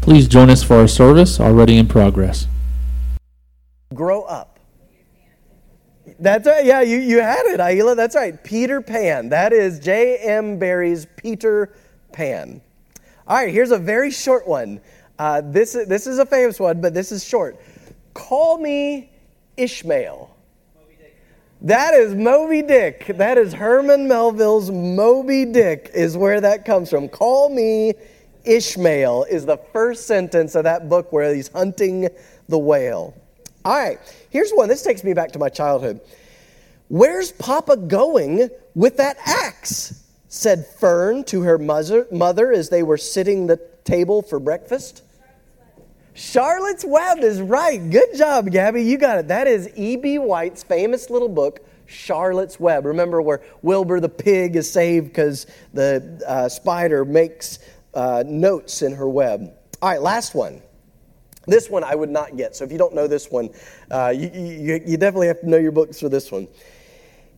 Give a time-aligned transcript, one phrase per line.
[0.00, 2.46] Please join us for our service already in progress.
[3.94, 4.58] Grow up.
[6.18, 6.64] That's right.
[6.64, 7.94] Yeah, you, you had it, Aila.
[7.94, 8.42] That's right.
[8.44, 9.28] Peter Pan.
[9.30, 10.58] That is J.M.
[10.58, 11.74] Barrie's Peter
[12.12, 12.60] Pan.
[13.26, 14.80] All right, here's a very short one.
[15.18, 17.58] Uh, this, this is a famous one, but this is short.
[18.12, 19.10] Call me
[19.56, 20.30] Ishmael.
[21.62, 23.06] That is Moby Dick.
[23.16, 27.08] That is Herman Melville's Moby Dick, is where that comes from.
[27.08, 27.94] Call me
[28.44, 32.08] Ishmael is the first sentence of that book where he's hunting
[32.48, 33.14] the whale.
[33.64, 33.98] All right,
[34.30, 34.68] here's one.
[34.68, 36.00] This takes me back to my childhood.
[36.88, 40.02] Where's Papa going with that axe?
[40.28, 45.02] said Fern to her mother, as they were sitting the table for breakfast.
[46.12, 47.78] Charlotte's Web is right.
[47.90, 48.82] Good job, Gabby.
[48.82, 49.28] You got it.
[49.28, 50.18] That is E.B.
[50.18, 52.84] White's famous little book, Charlotte's Web.
[52.84, 57.58] Remember where Wilbur the pig is saved because the uh, spider makes
[57.94, 59.52] uh, notes in her web.
[59.82, 60.62] All right, last one.
[61.46, 62.56] This one I would not get.
[62.56, 63.50] So if you don't know this one,
[63.90, 66.48] uh, you, you, you definitely have to know your books for this one.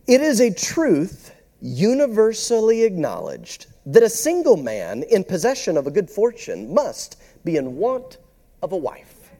[0.06, 6.08] It is a truth universally acknowledged that a single man in possession of a good
[6.08, 8.18] fortune must be in want
[8.62, 9.30] of a wife.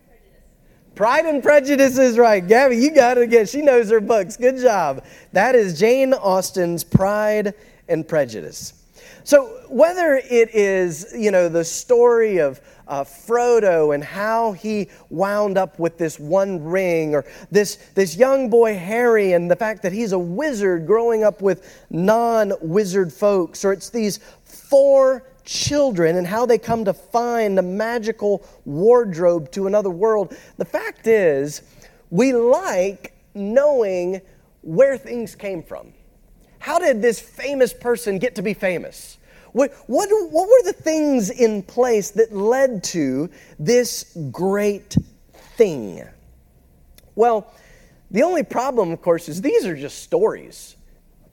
[0.95, 2.47] Pride and Prejudice is right.
[2.47, 3.45] Gabby, you got it again.
[3.47, 4.37] She knows her books.
[4.37, 5.05] Good job.
[5.33, 7.53] That is Jane Austen's Pride
[7.87, 8.76] and Prejudice.
[9.27, 15.59] So, whether it is, you know, the story of uh, Frodo and how he wound
[15.59, 19.91] up with this one ring, or this, this young boy Harry and the fact that
[19.91, 26.27] he's a wizard growing up with non wizard folks, or it's these four children and
[26.29, 30.37] how they come to find the magical wardrobe to another world.
[30.57, 31.63] The fact is,
[32.11, 34.21] we like knowing
[34.63, 35.96] where things came from.
[36.67, 39.19] How did this famous person get to be famous?
[39.53, 44.97] What, what, what were the things in place that led to this great
[45.33, 46.03] thing?
[47.15, 47.55] Well,
[48.11, 50.75] the only problem, of course, is these are just stories.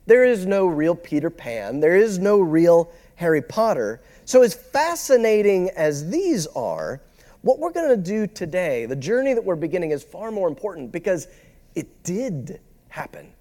[0.05, 4.03] There is no real Peter Pan, there is no real Harry Potter.
[4.25, 7.01] So, as fascinating as these are,
[7.41, 10.91] what we're going to do today, the journey that we're beginning, is far more important
[10.91, 11.27] because
[11.73, 13.33] it did happen.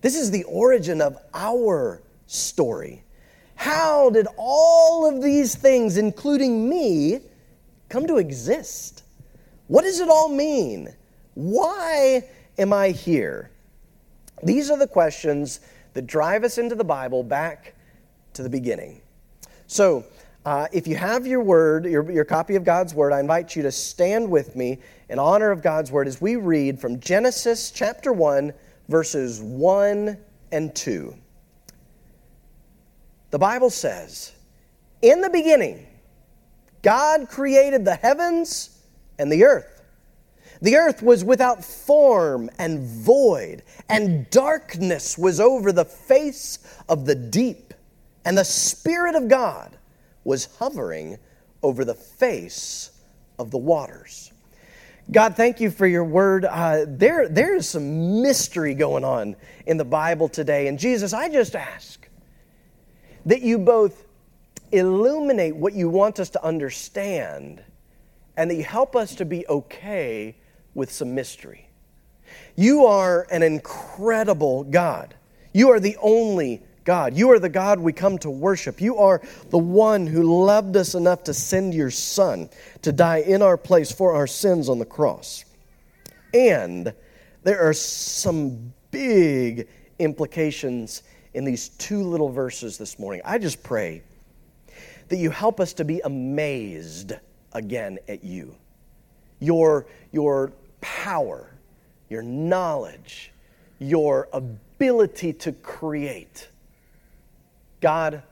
[0.00, 3.04] This is the origin of our story.
[3.56, 7.20] How did all of these things, including me,
[7.88, 9.02] come to exist?
[9.66, 10.94] What does it all mean?
[11.34, 12.24] Why
[12.56, 13.50] am I here?
[14.42, 15.60] These are the questions
[15.94, 17.74] that drive us into the Bible back
[18.34, 19.00] to the beginning.
[19.66, 20.04] So,
[20.46, 23.62] uh, if you have your word, your, your copy of God's word, I invite you
[23.64, 24.78] to stand with me
[25.08, 28.52] in honor of God's word as we read from Genesis chapter 1,
[28.88, 30.16] verses 1
[30.52, 31.14] and 2.
[33.30, 34.32] The Bible says,
[35.02, 35.86] In the beginning,
[36.82, 38.82] God created the heavens
[39.18, 39.82] and the earth.
[40.60, 47.14] The earth was without form and void, and darkness was over the face of the
[47.14, 47.74] deep,
[48.24, 49.76] and the Spirit of God
[50.24, 51.18] was hovering
[51.62, 52.90] over the face
[53.38, 54.32] of the waters.
[55.10, 56.44] God, thank you for your word.
[56.44, 60.66] Uh, there, there is some mystery going on in the Bible today.
[60.66, 62.06] And Jesus, I just ask
[63.24, 64.04] that you both
[64.70, 67.62] illuminate what you want us to understand
[68.36, 70.36] and that you help us to be okay
[70.74, 71.70] with some mystery.
[72.54, 75.14] You are an incredible God.
[75.54, 77.14] You are the only God.
[77.14, 78.80] You are the God we come to worship.
[78.80, 82.48] You are the one who loved us enough to send your Son
[82.80, 85.44] to die in our place for our sins on the cross.
[86.32, 86.94] And
[87.42, 91.02] there are some big implications
[91.34, 93.20] in these two little verses this morning.
[93.22, 94.02] I just pray
[95.08, 97.12] that you help us to be amazed
[97.52, 98.56] again at you.
[99.40, 101.50] Your, your power,
[102.08, 103.30] your knowledge,
[103.78, 106.48] your ability to create
[107.80, 108.22] God,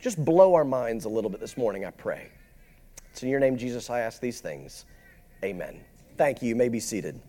[0.00, 2.30] just blow our minds a little bit this morning, I pray.
[3.10, 4.86] It's in your name, Jesus, I ask these things.
[5.44, 5.80] Amen.
[6.16, 6.48] Thank you.
[6.48, 7.20] You may be seated.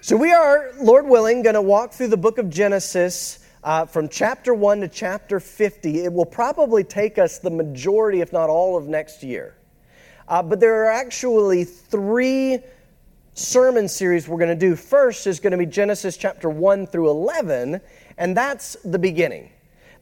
[0.00, 4.08] So, we are, Lord willing, going to walk through the book of Genesis uh, from
[4.08, 6.04] chapter 1 to chapter 50.
[6.04, 9.56] It will probably take us the majority, if not all, of next year.
[10.26, 12.58] Uh, but there are actually three
[13.34, 14.76] sermon series we're going to do.
[14.76, 17.80] First is going to be Genesis chapter 1 through 11,
[18.22, 19.50] and that's the beginning.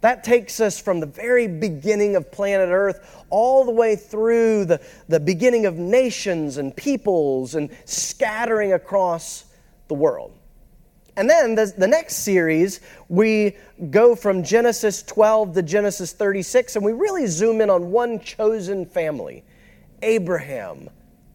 [0.02, 4.78] That takes us from the very beginning of planet Earth all the way through the,
[5.08, 9.46] the beginning of nations and peoples and scattering across
[9.88, 10.36] the world.
[11.16, 13.56] And then the, the next series, we
[13.88, 18.84] go from Genesis 12 to Genesis 36, and we really zoom in on one chosen
[18.84, 19.44] family
[20.02, 20.90] Abraham,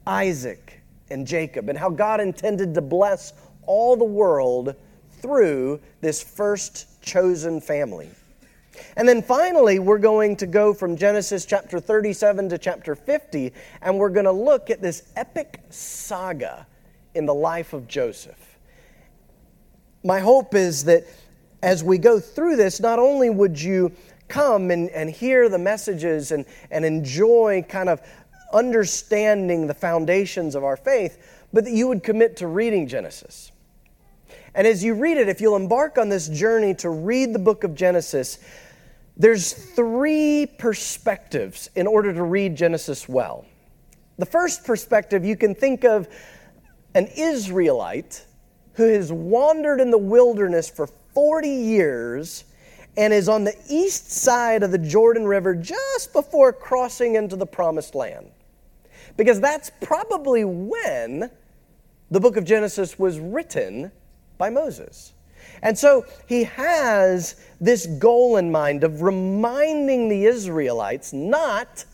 [0.05, 3.33] Isaac, and Jacob, and how God intended to bless
[3.65, 4.75] all the world
[5.25, 8.11] through this first chosen family.
[8.95, 13.51] And then finally, we're going to go from Genesis chapter 37 to chapter 50,
[13.81, 16.67] and we're going to look at this epic saga
[17.15, 18.59] in the life of Joseph.
[20.03, 21.05] My hope is that
[21.63, 23.93] as we go through this, not only would you
[24.27, 27.99] come and, and hear the messages and, and enjoy kind of
[28.53, 31.17] understanding the foundations of our faith,
[31.51, 33.51] but that you would commit to reading Genesis.
[34.55, 37.65] And as you read it, if you'll embark on this journey to read the book
[37.65, 38.39] of Genesis,
[39.17, 43.45] there's three perspectives in order to read Genesis well.
[44.17, 46.07] The first perspective you can think of
[46.93, 48.25] an Israelite
[48.73, 52.45] who has wandered in the wilderness for 40 years
[52.95, 57.45] and is on the east side of the Jordan River just before crossing into the
[57.45, 58.31] promised land.
[59.17, 61.29] Because that's probably when
[62.09, 63.91] the book of Genesis was written
[64.37, 65.13] by Moses.
[65.61, 71.85] And so he has this goal in mind of reminding the Israelites not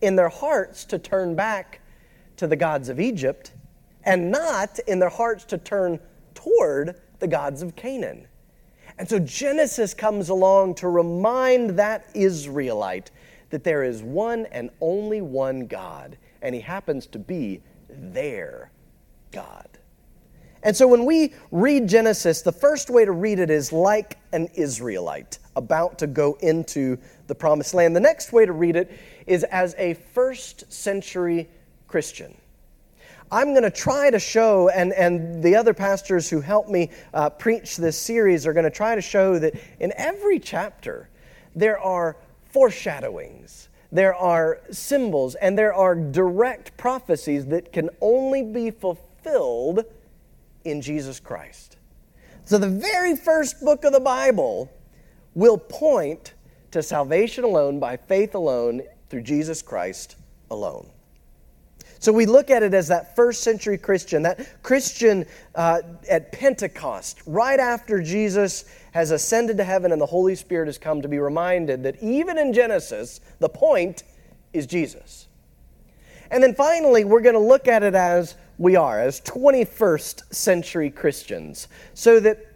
[0.00, 1.80] in their hearts to turn back
[2.36, 3.52] to the gods of Egypt
[4.04, 5.98] and not in their hearts to turn
[6.34, 8.26] toward the gods of Canaan.
[8.98, 13.10] And so Genesis comes along to remind that Israelite
[13.50, 18.70] that there is one and only one God, and he happens to be their
[19.32, 19.75] God.
[20.66, 24.48] And so when we read Genesis, the first way to read it is like an
[24.54, 26.98] Israelite about to go into
[27.28, 27.94] the promised land.
[27.94, 28.90] The next way to read it
[29.28, 31.48] is as a first century
[31.86, 32.36] Christian.
[33.30, 37.30] I'm going to try to show, and, and the other pastors who help me uh,
[37.30, 41.08] preach this series are going to try to show that in every chapter
[41.54, 42.16] there are
[42.50, 49.84] foreshadowings, there are symbols, and there are direct prophecies that can only be fulfilled
[50.66, 51.76] in Jesus Christ.
[52.44, 54.70] So, the very first book of the Bible
[55.34, 56.34] will point
[56.72, 60.16] to salvation alone, by faith alone, through Jesus Christ
[60.50, 60.90] alone.
[61.98, 65.24] So we look at it as that first century Christian, that Christian
[65.54, 70.78] uh, at Pentecost, right after Jesus has ascended to heaven and the Holy Spirit has
[70.78, 74.02] come to be reminded that even in Genesis, the point
[74.52, 75.26] is Jesus.
[76.30, 80.90] And then finally, we're going to look at it as we are as 21st century
[80.90, 82.46] Christians so that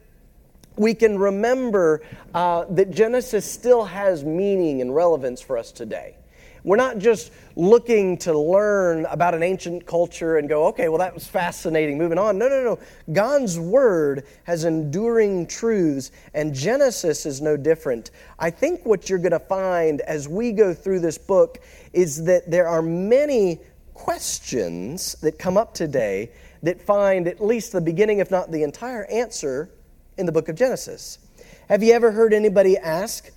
[0.77, 2.03] we can remember
[2.33, 6.17] uh, that Genesis still has meaning and relevance for us today.
[6.63, 11.15] We're not just looking to learn about an ancient culture and go, okay, well, that
[11.15, 12.37] was fascinating, moving on.
[12.37, 12.79] No, no, no.
[13.13, 18.11] God's Word has enduring truths, and Genesis is no different.
[18.39, 21.61] I think what you're going to find as we go through this book
[21.93, 23.61] is that there are many
[24.01, 26.33] questions that come up today
[26.63, 29.71] that find at least the beginning, if not the entire answer,
[30.17, 31.19] in the book of Genesis.
[31.69, 33.31] Have you ever heard anybody ask,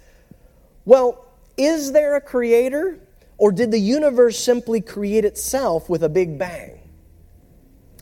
[0.86, 1.28] well,
[1.58, 2.98] is there a creator,
[3.38, 6.80] or did the universe simply create itself with a big bang?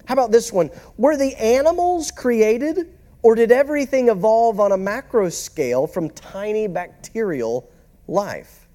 [0.06, 0.69] How about this one?
[0.98, 2.94] Were the animals created,
[3.24, 7.72] or did everything evolve on a macro scale from tiny bacterial
[8.08, 8.68] life?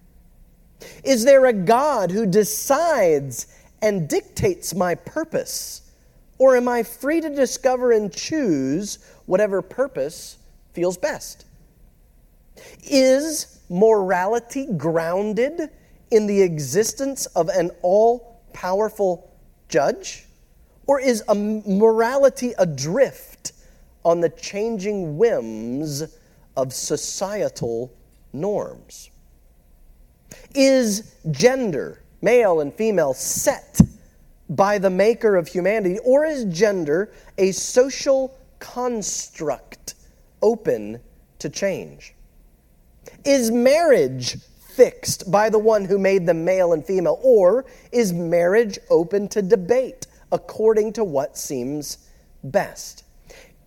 [1.04, 3.46] Is there a God who decides
[3.82, 5.82] and dictates my purpose?
[6.38, 10.36] Or am I free to discover and choose whatever purpose
[10.72, 11.46] feels best?
[12.84, 15.70] Is morality grounded
[16.10, 19.30] in the existence of an all powerful
[19.68, 20.26] judge?
[20.86, 23.52] Or is a morality adrift
[24.04, 26.04] on the changing whims
[26.56, 27.92] of societal
[28.32, 29.10] norms?
[30.54, 33.80] Is gender male and female, set
[34.50, 36.00] by the maker of humanity?
[36.04, 39.94] Or is gender a social construct
[40.42, 41.00] open
[41.38, 42.14] to change?
[43.24, 44.38] Is marriage
[44.74, 47.20] fixed by the one who made them male and female?
[47.22, 52.08] Or is marriage open to debate according to what seems
[52.42, 53.04] best?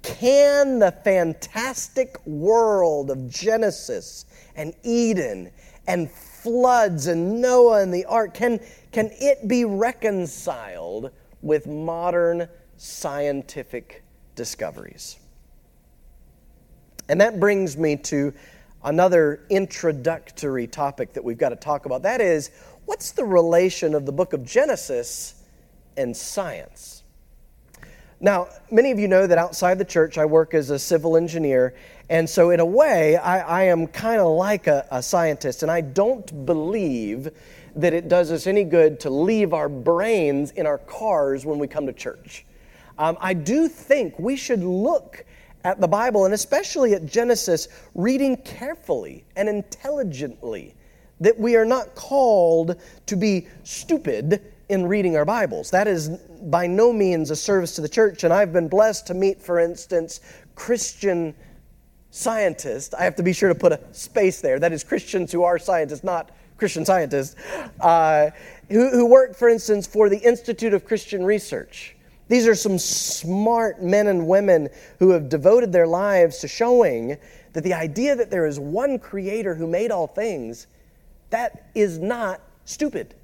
[0.02, 4.26] Can the fantastic world of Genesis
[4.58, 5.50] and Eden
[5.88, 8.60] and floods and Noah and the ark, can,
[8.92, 14.04] can it be reconciled with modern scientific
[14.36, 15.18] discoveries?
[17.08, 18.34] And that brings me to
[18.84, 22.04] another introductory topic that we've got to talk about.
[22.04, 22.52] That is,
[22.86, 25.44] what's the relation of the book of Genesis
[25.98, 26.99] and science?
[28.22, 31.74] Now, many of you know that outside the church, I work as a civil engineer.
[32.10, 35.64] And so, in a way, I, I am kind of like a, a scientist.
[35.64, 37.32] And I don't believe
[37.76, 41.68] that it does us any good to leave our brains in our cars when we
[41.68, 42.46] come to church.
[42.98, 45.24] Um, I do think we should look
[45.64, 50.76] at the Bible, and especially at Genesis, reading carefully and intelligently.
[51.22, 55.72] That we are not called to be stupid in reading our Bibles.
[55.72, 56.10] That is
[56.44, 58.24] by no means a service to the church.
[58.24, 60.22] And I've been blessed to meet, for instance,
[60.54, 61.34] Christian
[62.12, 62.94] scientists.
[62.94, 64.60] I have to be sure to put a space there.
[64.60, 67.36] That is Christians who are scientists, not Christian scientists,
[67.80, 68.30] uh,
[68.70, 71.96] who, who work, for instance, for the Institute of Christian Research.
[72.28, 77.18] These are some smart men and women who have devoted their lives to showing
[77.54, 80.68] that the idea that there is one creator who made all things,
[81.32, 83.16] that is not stupid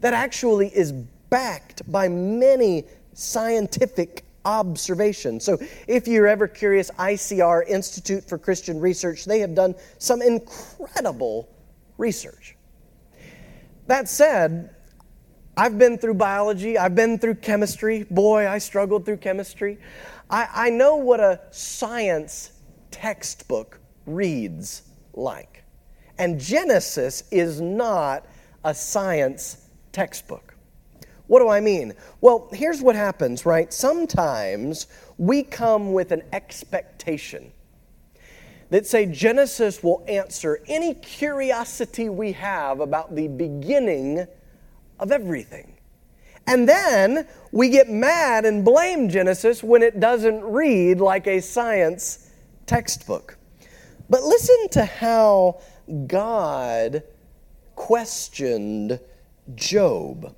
[0.00, 2.84] that actually is backed by many
[3.14, 5.44] scientific observations.
[5.44, 11.48] So, if you're ever curious, ICR, Institute for Christian Research, they have done some incredible
[11.98, 12.56] research.
[13.86, 14.70] That said,
[15.56, 18.04] I've been through biology, I've been through chemistry.
[18.10, 19.78] Boy, I struggled through chemistry.
[20.28, 22.52] I, I know what a science
[22.90, 24.82] textbook reads
[25.14, 25.64] like.
[26.18, 28.26] And Genesis is not
[28.64, 29.65] a science
[29.96, 30.54] textbook.
[31.26, 31.94] What do I mean?
[32.20, 33.72] Well, here's what happens, right?
[33.72, 37.50] Sometimes we come with an expectation
[38.68, 44.26] that say Genesis will answer any curiosity we have about the beginning
[45.00, 45.72] of everything.
[46.46, 52.30] And then we get mad and blame Genesis when it doesn't read like a science
[52.66, 53.38] textbook.
[54.10, 55.62] But listen to how
[56.06, 57.02] God
[57.74, 59.00] questioned
[59.54, 60.34] Job.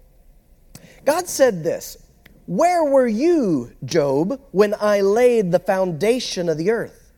[1.05, 1.99] God said this
[2.47, 7.09] Where were you, Job, when I laid the foundation of the earth?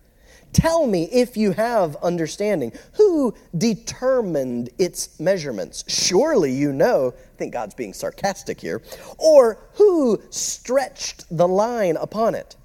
[0.53, 2.73] Tell me if you have understanding.
[2.95, 5.85] Who determined its measurements?
[5.87, 7.15] Surely you know.
[7.17, 8.83] I think God's being sarcastic here.
[9.19, 12.57] Or who stretched the line upon it?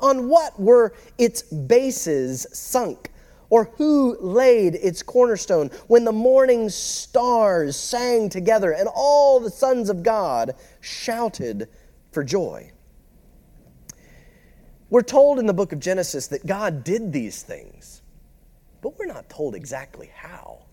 [0.00, 3.10] On what were its bases sunk?
[3.54, 9.90] Or who laid its cornerstone when the morning stars sang together and all the sons
[9.90, 11.68] of God shouted
[12.10, 12.72] for joy?
[14.90, 18.02] We're told in the book of Genesis that God did these things,
[18.82, 20.64] but we're not told exactly how.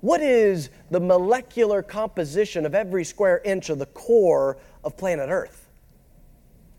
[0.00, 5.68] What is the molecular composition of every square inch of the core of planet Earth?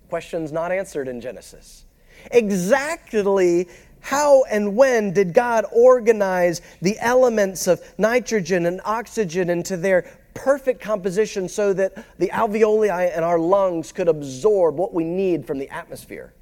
[0.09, 1.85] Questions not answered in Genesis.
[2.31, 3.67] Exactly
[4.03, 10.81] how and when did God organize the elements of nitrogen and oxygen into their perfect
[10.81, 15.69] composition so that the alveoli in our lungs could absorb what we need from the
[15.69, 16.33] atmosphere?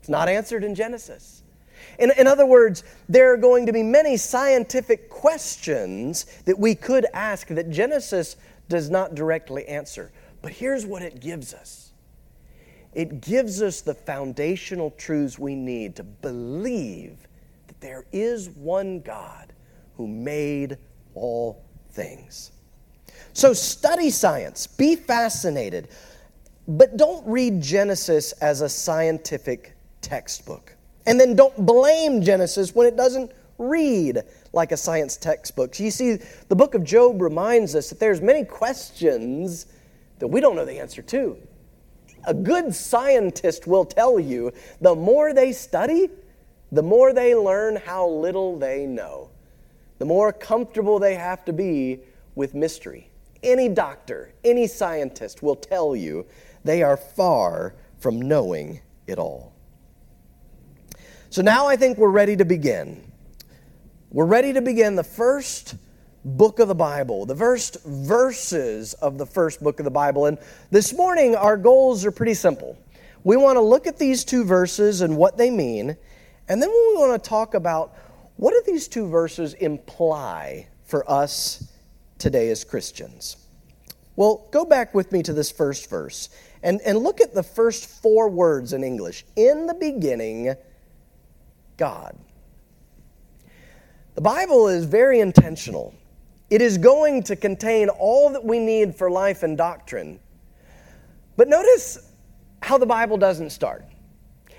[0.00, 1.44] It's not answered in Genesis.
[2.00, 7.06] In, in other words, there are going to be many scientific questions that we could
[7.14, 8.34] ask that Genesis
[8.68, 10.10] does not directly answer.
[10.42, 11.83] But here's what it gives us
[12.94, 17.26] it gives us the foundational truths we need to believe
[17.66, 19.52] that there is one God
[19.96, 20.78] who made
[21.14, 22.52] all things.
[23.32, 25.88] So study science, be fascinated,
[26.68, 30.76] but don't read Genesis as a scientific textbook.
[31.06, 34.20] And then don't blame Genesis when it doesn't read
[34.52, 35.78] like a science textbook.
[35.78, 39.66] You see, the book of Job reminds us that there's many questions
[40.18, 41.36] that we don't know the answer to
[42.26, 46.10] a good scientist will tell you the more they study,
[46.72, 49.30] the more they learn how little they know,
[49.98, 52.00] the more comfortable they have to be
[52.34, 53.10] with mystery.
[53.42, 56.26] Any doctor, any scientist will tell you
[56.64, 59.52] they are far from knowing it all.
[61.30, 63.10] So now I think we're ready to begin.
[64.10, 65.74] We're ready to begin the first
[66.24, 70.26] book of the Bible, the first verses of the first book of the Bible.
[70.26, 70.38] And
[70.70, 72.78] this morning, our goals are pretty simple.
[73.24, 75.96] We want to look at these two verses and what they mean,
[76.48, 77.96] and then we want to talk about
[78.36, 81.72] what do these two verses imply for us
[82.18, 83.36] today as Christians.
[84.16, 86.28] Well, go back with me to this first verse
[86.62, 89.24] and, and look at the first four words in English.
[89.36, 90.54] In the beginning,
[91.76, 92.16] God.
[94.14, 95.94] The Bible is very intentional
[96.50, 100.20] it is going to contain all that we need for life and doctrine.
[101.36, 102.10] But notice
[102.62, 103.84] how the Bible doesn't start.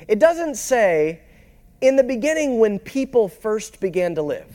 [0.07, 1.21] It doesn't say,
[1.81, 4.53] in the beginning, when people first began to live.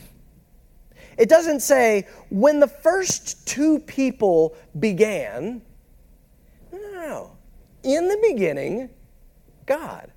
[1.17, 5.61] It doesn't say, when the first two people began.
[6.71, 7.37] No, no, no.
[7.83, 8.89] In the beginning,
[9.65, 10.11] God.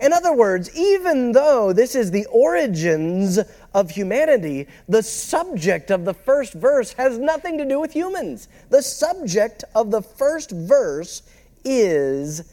[0.00, 3.38] In other words, even though this is the origins
[3.78, 8.48] of humanity, the subject of the first verse has nothing to do with humans.
[8.70, 11.22] The subject of the first verse
[11.64, 12.52] is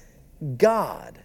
[0.58, 1.18] God.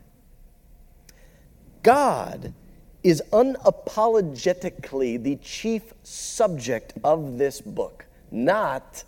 [1.82, 2.54] God
[3.02, 9.04] is unapologetically the chief subject of this book, not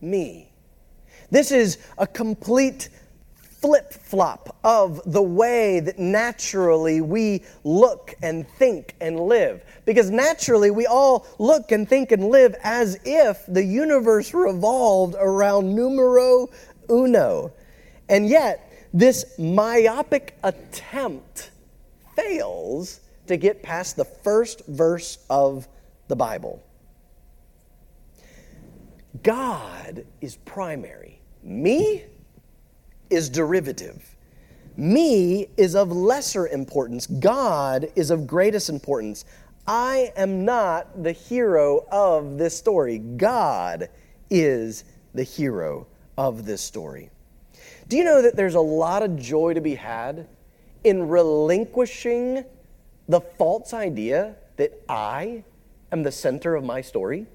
[0.00, 0.50] me.
[1.30, 2.88] This is a complete
[3.60, 9.62] flip flop of the way that naturally we look and think and live.
[9.84, 15.74] Because naturally we all look and think and live as if the universe revolved around
[15.74, 16.48] numero
[16.88, 17.52] uno.
[18.08, 21.50] And yet, this myopic attempt
[22.16, 25.68] fails to get past the first verse of
[26.08, 26.62] the Bible.
[29.22, 31.20] God is primary.
[31.42, 32.04] Me
[33.10, 34.16] is derivative.
[34.76, 37.06] Me is of lesser importance.
[37.06, 39.24] God is of greatest importance.
[39.66, 42.98] I am not the hero of this story.
[42.98, 43.88] God
[44.30, 45.86] is the hero
[46.16, 47.10] of this story.
[47.88, 50.28] Do you know that there's a lot of joy to be had
[50.84, 52.44] in relinquishing
[53.08, 55.44] the false idea that I
[55.90, 57.26] am the center of my story?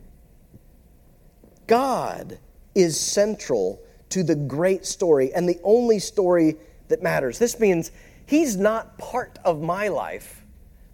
[1.67, 2.39] God
[2.73, 3.81] is central
[4.15, 6.55] to the great story and the only story
[6.87, 7.37] that matters.
[7.37, 7.91] This means
[8.25, 10.45] He's not part of my life.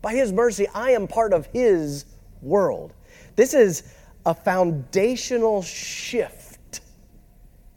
[0.01, 2.05] By His mercy, I am part of His
[2.41, 2.95] world.
[3.35, 3.83] This is
[4.25, 6.81] a foundational shift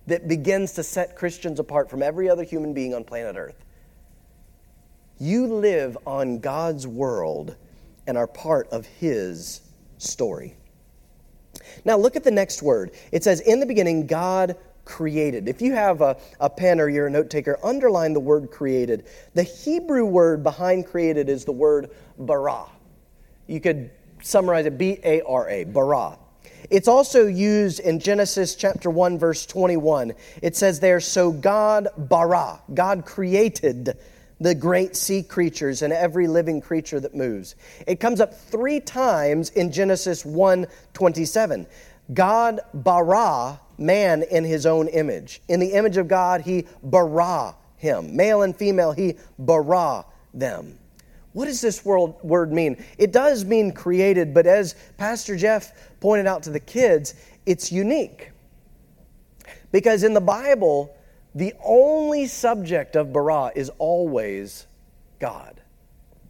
[0.06, 3.66] that begins to set Christians apart from every other human being on planet Earth.
[5.18, 7.54] You live on God's world
[8.06, 9.60] and are part of His
[9.98, 10.56] story.
[11.84, 12.92] Now, look at the next word.
[13.12, 15.48] It says, In the beginning, God created.
[15.48, 19.06] If you have a, a pen or you're a note taker, underline the word created.
[19.34, 22.66] The Hebrew word behind created is the word bara.
[23.46, 23.90] You could
[24.22, 26.18] summarize it B A R A, bara.
[26.70, 30.14] It's also used in Genesis chapter 1, verse 21.
[30.40, 33.98] It says there, So God bara, God created
[34.40, 37.54] the great sea creatures and every living creature that moves.
[37.86, 41.66] It comes up three times in Genesis 1 27.
[42.12, 45.40] God bara man in his own image.
[45.48, 48.16] In the image of God, he bara him.
[48.16, 50.78] Male and female, he bara them.
[51.32, 52.82] What does this word, word mean?
[52.96, 58.30] It does mean created, but as Pastor Jeff pointed out to the kids, it's unique.
[59.72, 60.96] Because in the Bible,
[61.34, 64.66] the only subject of bara is always
[65.18, 65.60] God.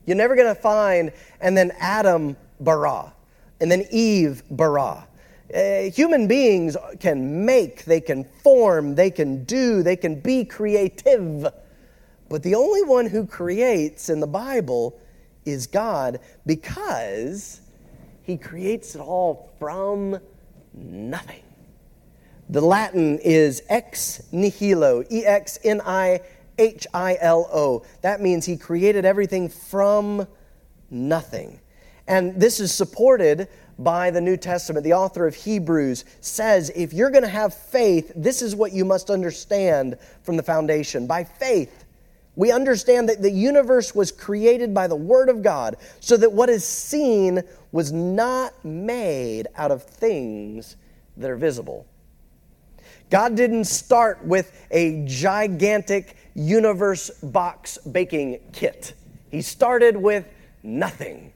[0.06, 3.12] You're never going to find, and then Adam bara,
[3.60, 5.06] and then Eve bara.
[5.54, 11.46] Uh, human beings can make, they can form, they can do, they can be creative.
[12.28, 14.98] But the only one who creates in the Bible
[15.44, 17.60] is God because
[18.22, 20.18] he creates it all from
[20.72, 21.42] nothing.
[22.48, 26.20] The Latin is ex nihilo, E X N I
[26.58, 27.84] H I L O.
[28.00, 30.26] That means he created everything from
[30.90, 31.60] nothing.
[32.06, 34.84] And this is supported by the New Testament.
[34.84, 38.84] The author of Hebrews says if you're going to have faith, this is what you
[38.84, 41.06] must understand from the foundation.
[41.06, 41.84] By faith,
[42.36, 46.48] we understand that the universe was created by the Word of God, so that what
[46.48, 50.76] is seen was not made out of things
[51.16, 51.86] that are visible.
[53.10, 58.94] God didn't start with a gigantic universe box baking kit,
[59.30, 60.26] He started with
[60.62, 61.33] nothing.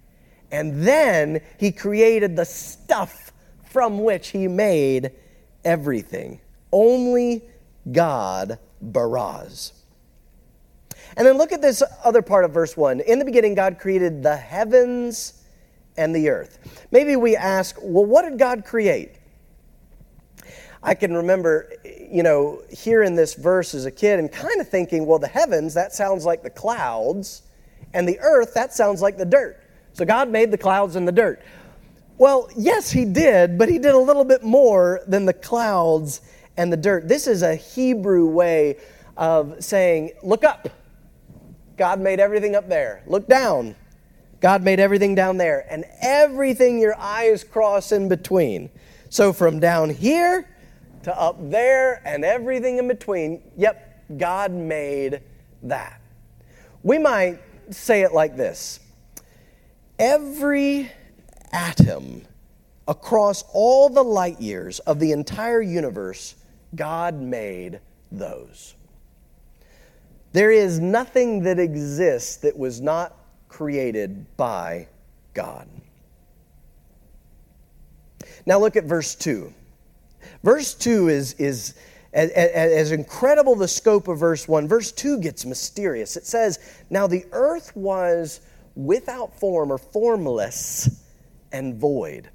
[0.50, 3.32] And then he created the stuff
[3.64, 5.12] from which he made
[5.64, 6.40] everything.
[6.72, 7.42] Only
[7.92, 9.72] God baraz.
[11.16, 13.00] And then look at this other part of verse 1.
[13.00, 15.44] In the beginning, God created the heavens
[15.96, 16.86] and the earth.
[16.90, 19.16] Maybe we ask, well, what did God create?
[20.82, 25.06] I can remember, you know, hearing this verse as a kid and kind of thinking,
[25.06, 27.42] well, the heavens, that sounds like the clouds,
[27.92, 29.60] and the earth, that sounds like the dirt.
[29.92, 31.42] So God made the clouds and the dirt.
[32.18, 36.20] Well, yes, He did, but He did a little bit more than the clouds
[36.56, 37.08] and the dirt.
[37.08, 38.78] This is a Hebrew way
[39.16, 40.68] of saying, look up.
[41.76, 43.02] God made everything up there.
[43.06, 43.76] Look down.
[44.40, 45.66] God made everything down there.
[45.70, 48.70] And everything your eyes cross in between.
[49.10, 50.48] So from down here
[51.04, 55.20] to up there and everything in between, yep, God made
[55.62, 56.00] that.
[56.82, 58.80] We might say it like this
[59.98, 60.90] Every
[61.52, 62.22] atom
[62.86, 66.36] across all the light years of the entire universe,
[66.74, 67.80] God made
[68.12, 68.74] those.
[70.32, 73.16] There is nothing that exists that was not
[73.48, 74.88] created by
[75.34, 75.68] God.
[78.46, 79.52] Now look at verse 2.
[80.42, 81.74] Verse 2 is, is
[82.12, 84.68] as, as, incredible the scope of verse 1.
[84.68, 86.16] Verse 2 gets mysterious.
[86.16, 86.58] It says,
[86.90, 88.40] Now the earth was
[88.78, 91.02] without form or formless
[91.52, 92.30] and void.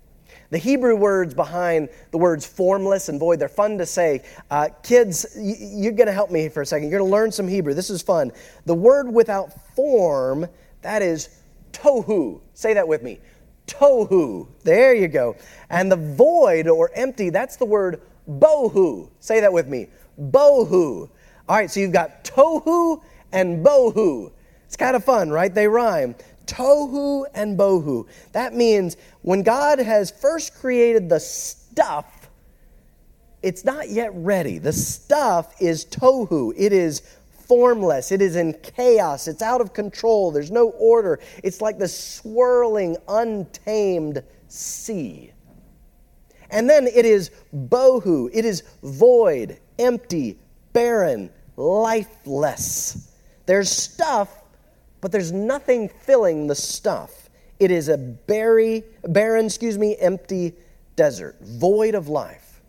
[0.50, 4.24] The Hebrew words behind the words formless and void, they're fun to say.
[4.52, 6.90] Uh, kids, you're going to help me for a second.
[6.90, 7.74] You're going to learn some Hebrew.
[7.74, 8.32] This is fun.
[8.66, 10.46] The word without form,
[10.82, 11.30] that is
[11.72, 12.42] tohu.
[12.54, 13.20] Say that with me.
[13.66, 14.48] Tohu.
[14.64, 15.38] There you go.
[15.70, 19.10] And the void or empty, that's the word bohu.
[19.22, 19.88] Say that with me.
[20.20, 21.10] Bohu.
[21.50, 23.02] All right, so you've got tohu
[23.32, 24.32] and bohu.
[24.74, 25.54] It's kind of fun, right?
[25.54, 26.16] They rhyme.
[26.46, 28.08] Tohu and bohu.
[28.32, 32.30] That means when God has first created the stuff,
[33.42, 34.58] it's not yet ready.
[34.58, 36.54] The stuff is tohu.
[36.56, 37.02] It is
[37.48, 38.12] formless.
[38.12, 39.28] It is in chaos.
[39.28, 40.32] It's out of control.
[40.32, 41.20] There's no order.
[41.44, 45.32] It's like the swirling, untamed sea.
[46.50, 48.30] And then it is bohu.
[48.32, 50.38] It is void, empty,
[50.72, 53.12] barren, lifeless.
[53.46, 54.43] There's stuff
[55.04, 57.30] but there's nothing filling the stuff.
[57.60, 60.54] It is a barry, barren, excuse me, empty
[60.96, 62.62] desert, void of life.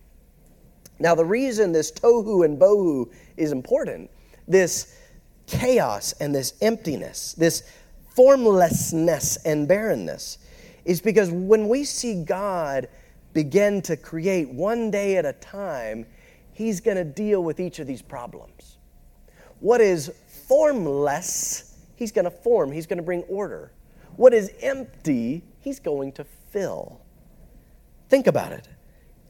[0.99, 4.11] Now, the reason this tohu and bohu is important,
[4.49, 4.99] this
[5.47, 7.71] chaos and this emptiness, this
[8.17, 10.39] formlessness and barrenness,
[10.85, 12.89] is because when we see God
[13.33, 16.05] begin to create one day at a time,
[16.53, 18.79] He's going to deal with each of these problems.
[19.61, 20.13] What is
[20.49, 21.74] formless
[22.05, 23.73] He's going to form, He's going to bring order.
[24.17, 27.01] What is empty, He's going to fill.
[28.11, 28.69] Think about it.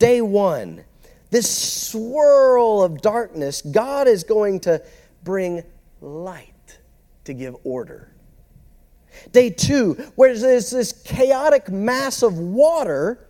[0.01, 0.85] Day one,
[1.31, 4.83] this swirl of darkness, God is going to
[5.23, 5.63] bring
[6.01, 6.81] light
[7.23, 8.13] to give order.
[9.31, 13.29] Day two, where there's this chaotic mass of water,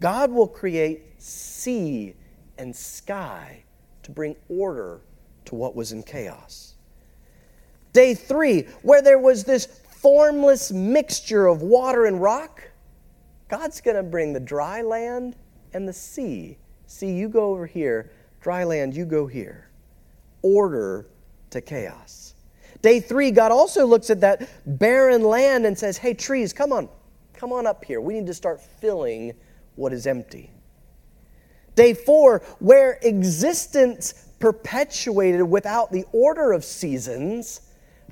[0.00, 2.14] God will create sea
[2.56, 3.64] and sky
[4.04, 5.02] to bring order
[5.44, 6.76] to what was in chaos.
[7.92, 12.62] Day three, where there was this formless mixture of water and rock,
[13.48, 15.36] God's going to bring the dry land
[15.72, 16.58] and the sea.
[16.86, 19.70] See, you go over here, dry land, you go here.
[20.42, 21.06] Order
[21.50, 22.34] to chaos.
[22.82, 26.88] Day three, God also looks at that barren land and says, Hey, trees, come on,
[27.32, 28.00] come on up here.
[28.00, 29.34] We need to start filling
[29.74, 30.50] what is empty.
[31.74, 37.60] Day four, where existence perpetuated without the order of seasons,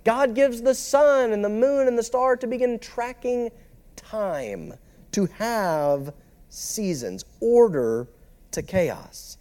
[0.06, 3.50] God gives the sun and the moon and the star to begin tracking
[3.96, 4.72] time,
[5.10, 6.14] to have
[6.48, 8.06] seasons, order
[8.52, 9.36] to chaos.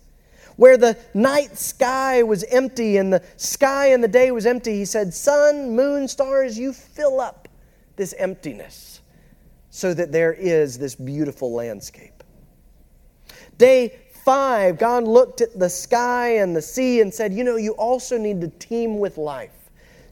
[0.55, 4.85] Where the night sky was empty and the sky and the day was empty, he
[4.85, 7.47] said, Sun, moon, stars, you fill up
[7.95, 9.01] this emptiness
[9.69, 12.23] so that there is this beautiful landscape.
[13.59, 17.73] Day five, God looked at the sky and the sea and said, You know, you
[17.73, 19.64] also need to teem with life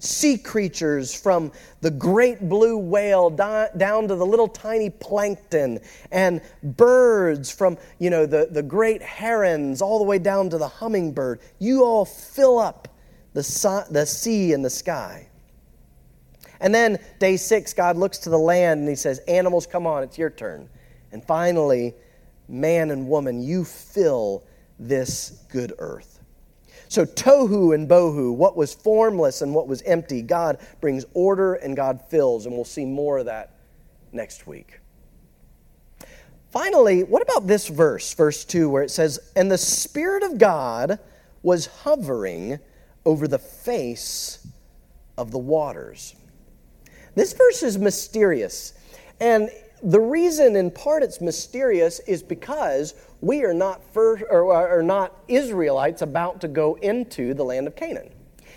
[0.04, 5.80] sea creatures from the great blue whale down to the little tiny plankton
[6.12, 10.68] and birds from you know the, the great herons all the way down to the
[10.68, 11.40] hummingbird.
[11.60, 12.88] You all fill up
[13.34, 15.30] the, the sea and the sky.
[16.60, 20.04] And then day six god looks to the land and he says animals come on
[20.04, 20.70] it's your turn.
[21.12, 21.94] And finally
[22.50, 24.44] man and woman you fill
[24.80, 26.13] this good earth
[26.94, 31.76] so, tohu and bohu, what was formless and what was empty, God brings order and
[31.76, 33.56] God fills, and we'll see more of that
[34.12, 34.80] next week.
[36.52, 41.00] Finally, what about this verse, verse 2, where it says, And the Spirit of God
[41.42, 42.60] was hovering
[43.06, 44.46] over the face
[45.18, 46.14] of the waters.
[47.16, 48.74] This verse is mysterious.
[49.20, 49.50] And
[49.84, 55.14] the reason, in part, it's mysterious is because we are not, first, or, or not
[55.28, 58.10] Israelites about to go into the land of Canaan.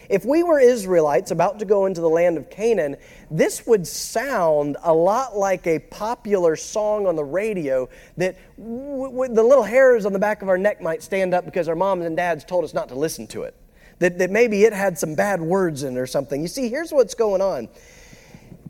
[0.08, 2.96] If we were Israelites about to go into the land of Canaan,
[3.28, 9.34] this would sound a lot like a popular song on the radio that w- w-
[9.34, 12.04] the little hairs on the back of our neck might stand up because our moms
[12.04, 13.56] and dads told us not to listen to it.
[13.98, 16.40] That, that maybe it had some bad words in it or something.
[16.40, 17.68] You see, here's what's going on.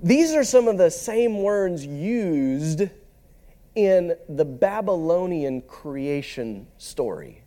[0.02, 2.88] These are some of the same words used
[3.74, 7.42] in the Babylonian creation story.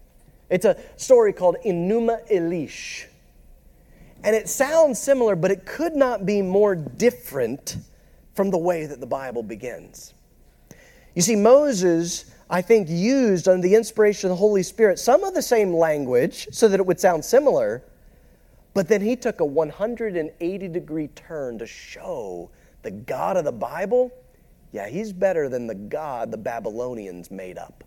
[0.49, 3.05] It's a story called Enuma Elish.
[4.23, 7.77] And it sounds similar, but it could not be more different
[8.33, 10.13] from the way that the Bible begins.
[11.15, 15.33] You see, Moses, I think, used under the inspiration of the Holy Spirit some of
[15.33, 17.83] the same language so that it would sound similar,
[18.73, 22.49] But then he took a 180 degree turn to show
[22.81, 24.11] the God of the Bible,
[24.71, 27.83] yeah, he's better than the God the Babylonians made up.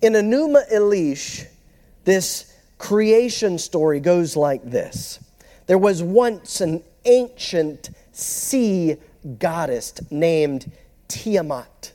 [0.00, 1.46] In Enuma Elish,
[2.04, 5.20] this creation story goes like this.
[5.66, 8.96] There was once an ancient sea
[9.38, 10.70] goddess named
[11.08, 11.92] Tiamat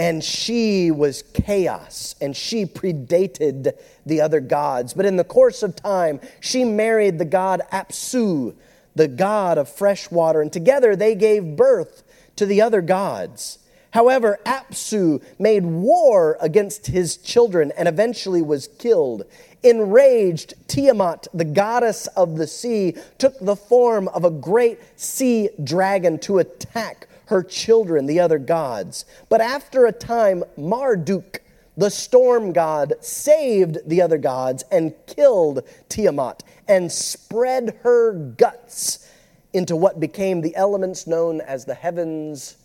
[0.00, 3.74] and she was chaos and she predated
[4.06, 4.94] the other gods.
[4.94, 8.56] But in the course of time, she married the god Apsu,
[8.94, 12.02] the god of fresh water, and together they gave birth
[12.36, 13.58] to the other gods.
[13.90, 19.24] However, Apsu made war against his children and eventually was killed.
[19.62, 26.18] Enraged, Tiamat, the goddess of the sea, took the form of a great sea dragon
[26.20, 29.04] to attack her children, the other gods.
[29.28, 31.40] But after a time, Marduk,
[31.76, 39.08] the storm god, saved the other gods and killed Tiamat and spread her guts
[39.52, 42.56] into what became the elements known as the heavens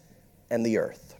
[0.49, 1.15] and the earth.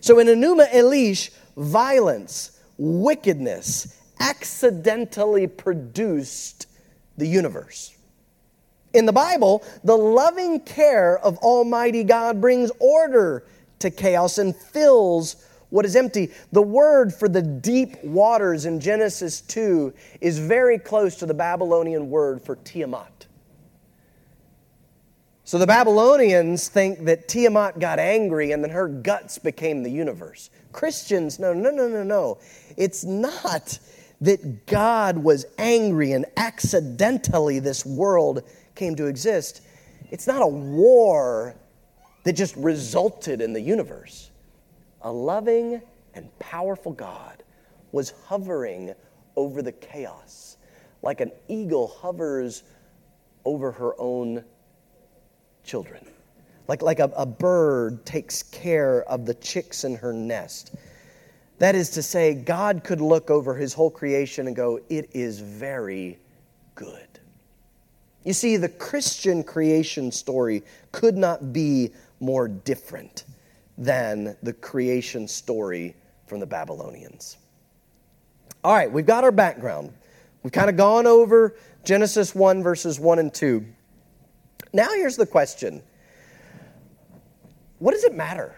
[0.00, 6.66] So in Enuma Elish, violence, wickedness accidentally produced
[7.16, 7.95] the universe.
[8.96, 13.44] In the Bible, the loving care of Almighty God brings order
[13.80, 15.36] to chaos and fills
[15.68, 16.30] what is empty.
[16.52, 22.08] The word for the deep waters in Genesis 2 is very close to the Babylonian
[22.08, 23.26] word for Tiamat.
[25.44, 30.48] So the Babylonians think that Tiamat got angry and then her guts became the universe.
[30.72, 32.38] Christians, no, no, no, no, no.
[32.78, 33.78] It's not
[34.22, 38.42] that God was angry and accidentally this world
[38.76, 39.62] came to exist,
[40.10, 41.56] it's not a war
[42.24, 44.30] that just resulted in the universe.
[45.02, 45.80] A loving
[46.14, 47.42] and powerful God
[47.92, 48.94] was hovering
[49.36, 50.56] over the chaos
[51.06, 52.64] like an eagle hovers
[53.44, 54.44] over her own
[55.62, 56.04] children.
[56.66, 60.74] Like, like a, a bird takes care of the chicks in her nest.
[61.58, 65.38] That is to say, God could look over his whole creation and go, It is
[65.38, 66.18] very
[66.74, 67.15] good.
[68.26, 73.22] You see, the Christian creation story could not be more different
[73.78, 75.94] than the creation story
[76.26, 77.36] from the Babylonians.
[78.64, 79.92] All right, we've got our background.
[80.42, 83.64] We've kind of gone over Genesis 1, verses 1 and 2.
[84.72, 85.80] Now, here's the question
[87.78, 88.56] What does it matter?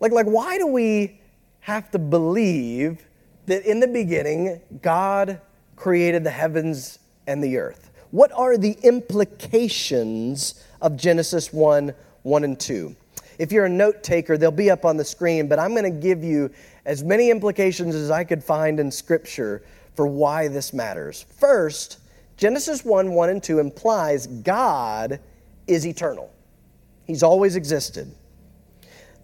[0.00, 1.20] Like, like why do we
[1.60, 3.04] have to believe
[3.44, 5.42] that in the beginning God
[5.76, 7.90] created the heavens and the earth?
[8.12, 12.94] What are the implications of Genesis 1 1 and 2?
[13.38, 16.00] If you're a note taker, they'll be up on the screen, but I'm going to
[16.00, 16.50] give you
[16.84, 19.62] as many implications as I could find in Scripture
[19.96, 21.24] for why this matters.
[21.40, 21.98] First,
[22.36, 25.18] Genesis 1 1 and 2 implies God
[25.66, 26.30] is eternal,
[27.06, 28.14] He's always existed.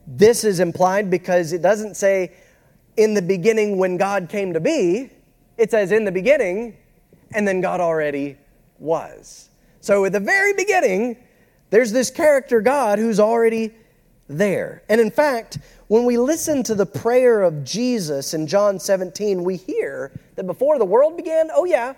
[0.07, 2.33] This is implied because it doesn't say
[2.97, 5.11] in the beginning when God came to be,
[5.59, 6.75] it says in the beginning,
[7.35, 8.39] and then God already
[8.79, 9.51] was.
[9.81, 11.17] So at the very beginning,
[11.71, 13.73] there's this character God who's already
[14.29, 14.83] there.
[14.89, 19.57] And in fact, when we listen to the prayer of Jesus in John 17, we
[19.57, 21.95] hear that before the world began, oh yeah,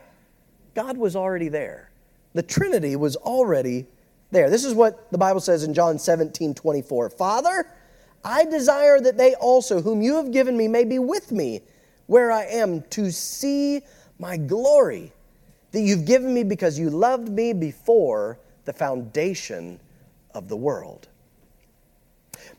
[0.75, 1.91] God was already there.
[2.35, 3.87] The Trinity was already
[4.31, 4.49] there.
[4.49, 7.11] This is what the Bible says in John 17, 24.
[7.11, 7.67] Father,
[8.25, 11.63] I desire that they also, whom you have given me, may be with me
[12.07, 13.81] where I am to see
[14.19, 15.13] my glory
[15.73, 19.79] that you've given me because you loved me before the foundation
[20.35, 21.09] of the world.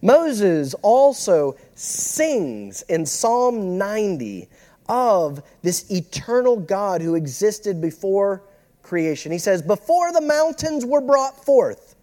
[0.02, 4.50] Moses also sings in Psalm 90
[4.90, 8.44] of this eternal God who existed before
[8.82, 9.32] creation.
[9.32, 11.96] He says, Before the mountains were brought forth,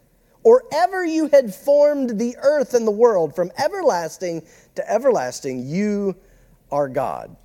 [0.43, 6.17] or ever you had formed the earth and the world, from everlasting to everlasting, you
[6.71, 7.37] are God.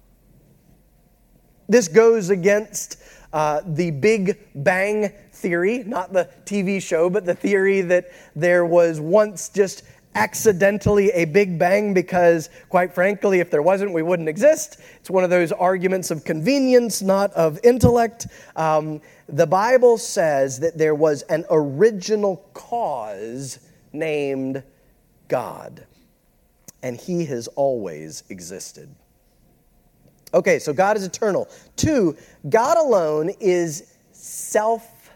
[1.68, 3.02] This goes against
[3.34, 9.02] uh, the Big Bang Theory, not the TV show, but the theory that there was
[9.02, 9.84] once just
[10.16, 14.78] accidentally a Big Bang because, quite frankly, if there wasn't, we wouldn't exist.
[15.00, 18.28] It's one of those arguments of convenience, not of intellect.
[18.56, 23.60] Um, the Bible says that there was an original cause
[23.92, 24.64] named
[25.28, 25.86] God,
[26.84, 28.94] and He has always existed.
[30.34, 31.48] Okay, so God is eternal.
[31.76, 32.18] Two,
[32.50, 35.12] God alone is self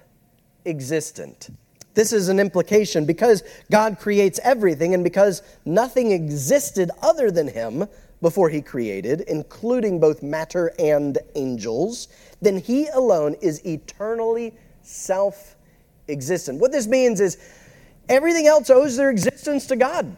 [0.65, 1.49] existent.
[1.93, 7.87] This is an implication because God creates everything and because nothing existed other than Him,
[8.21, 12.07] before he created, including both matter and angels,
[12.41, 15.55] then he alone is eternally self
[16.07, 16.59] existent.
[16.59, 17.37] What this means is
[18.09, 20.15] everything else owes their existence to God,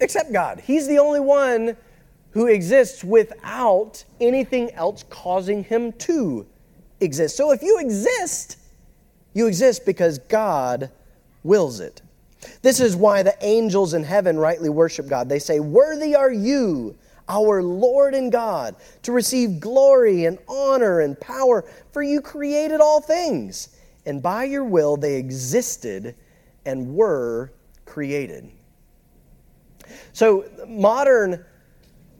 [0.00, 0.60] except God.
[0.60, 1.76] He's the only one
[2.36, 6.46] who exists without anything else causing him to
[7.00, 7.34] exist.
[7.34, 8.58] So if you exist,
[9.32, 10.90] you exist because God
[11.44, 12.02] wills it.
[12.60, 15.30] This is why the angels in heaven rightly worship God.
[15.30, 16.94] They say, Worthy are you,
[17.26, 23.00] our Lord and God, to receive glory and honor and power, for you created all
[23.00, 26.14] things, and by your will they existed
[26.66, 27.50] and were
[27.86, 28.50] created.
[30.12, 31.42] So, modern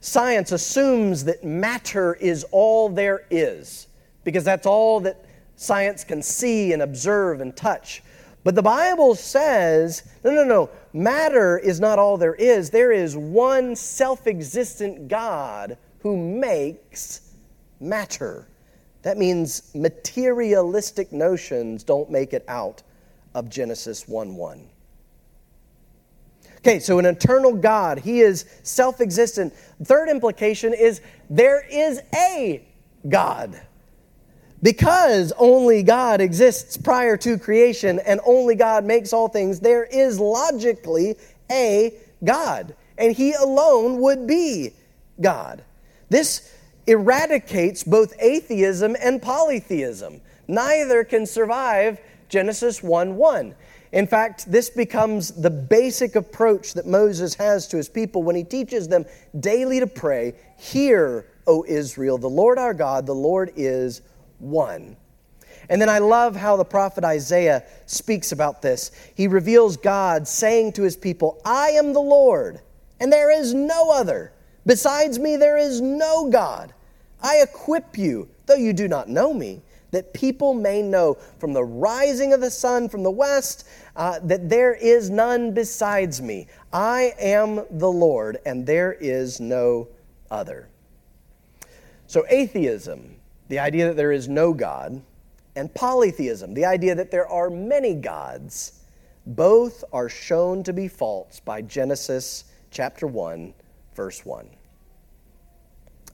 [0.07, 3.89] science assumes that matter is all there is,
[4.25, 5.25] because that's all that
[5.57, 8.03] science can see and observe and touch.
[8.45, 12.71] But the Bible says, no, no, no, matter is not all there is.
[12.71, 17.33] There is one self existent God who makes
[17.81, 18.47] matter.
[19.03, 22.83] That means materialistic notions don't make it out
[23.35, 24.69] of Genesis 1 1.
[26.67, 29.55] Okay, so an eternal God, He is self existent.
[29.85, 31.01] Third implication is
[31.31, 32.67] there is a
[33.09, 33.61] God.
[34.65, 40.19] Because only God exists prior to creation and only God makes all things, there is
[40.19, 41.15] logically
[41.53, 42.75] a God.
[42.99, 44.73] And He alone would be
[45.21, 45.63] God.
[46.09, 46.53] This
[46.89, 50.21] eradicates both atheism and polytheism.
[50.49, 53.55] Neither can survive Genesis 1 1.
[53.97, 58.45] In fact, this becomes the basic approach that Moses has to his people when he
[58.45, 59.07] teaches them
[59.41, 64.03] daily to pray Hear, O Israel, the Lord our God, the Lord is
[64.39, 64.99] one.
[65.71, 68.91] And then I love how the prophet Isaiah speaks about this.
[69.15, 72.61] He reveals God saying to his people, I am the Lord,
[73.01, 74.31] and there is no other.
[74.67, 76.75] Besides me, there is no God.
[77.23, 81.65] I equip you, though you do not know me, that people may know from the
[81.65, 86.47] rising of the sun from the west uh, that there is none besides me.
[86.73, 89.89] I am the Lord, and there is no
[90.31, 90.69] other.
[92.07, 93.17] So, atheism
[93.49, 95.01] the idea that there is no God,
[95.55, 98.81] and polytheism, the idea that there are many gods,
[99.27, 103.55] both are shown to be false by Genesis chapter 1,
[103.95, 104.49] verse 1.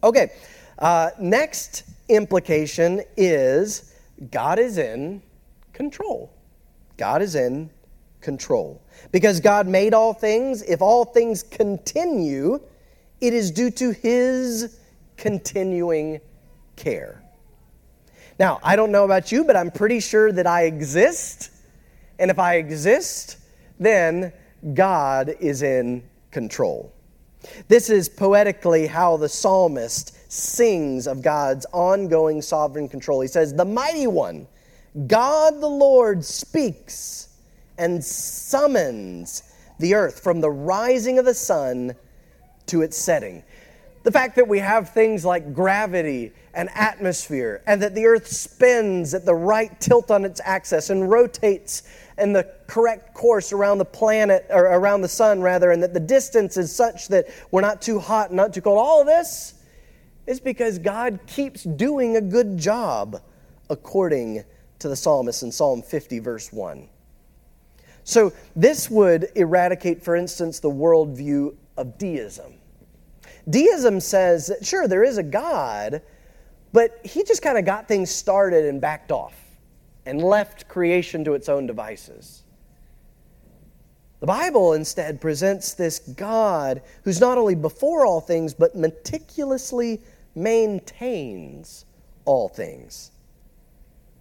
[0.04, 0.32] Okay,
[0.78, 3.94] uh, next implication is
[4.30, 5.22] God is in
[5.72, 6.32] control.
[6.96, 7.70] God is in
[8.20, 8.80] control.
[9.10, 12.60] Because God made all things, if all things continue,
[13.20, 14.78] it is due to His
[15.16, 16.20] continuing
[16.76, 17.22] care.
[18.38, 21.50] Now, I don't know about you, but I'm pretty sure that I exist.
[22.18, 23.38] And if I exist,
[23.78, 24.32] then
[24.74, 26.92] God is in control.
[27.68, 33.20] This is poetically how the psalmist sings of God's ongoing sovereign control.
[33.20, 34.46] He says, The mighty one,
[35.06, 37.28] God the Lord, speaks
[37.76, 39.42] and summons
[39.78, 41.94] the earth from the rising of the sun
[42.66, 43.42] to its setting.
[44.04, 49.12] The fact that we have things like gravity and atmosphere, and that the earth spins
[49.12, 51.82] at the right tilt on its axis and rotates
[52.16, 56.00] in the correct course around the planet, or around the sun, rather, and that the
[56.00, 58.78] distance is such that we're not too hot and not too cold.
[58.78, 59.54] All of this
[60.26, 63.20] is because God keeps doing a good job,
[63.70, 64.44] according
[64.78, 66.88] to the psalmist in Psalm 50, verse 1.
[68.04, 72.54] So, this would eradicate, for instance, the worldview of deism.
[73.48, 76.02] Deism says that, sure, there is a God,
[76.72, 79.34] but he just kind of got things started and backed off
[80.06, 82.41] and left creation to its own devices.
[84.22, 90.00] The Bible instead presents this God who's not only before all things, but meticulously
[90.36, 91.84] maintains
[92.24, 93.10] all things.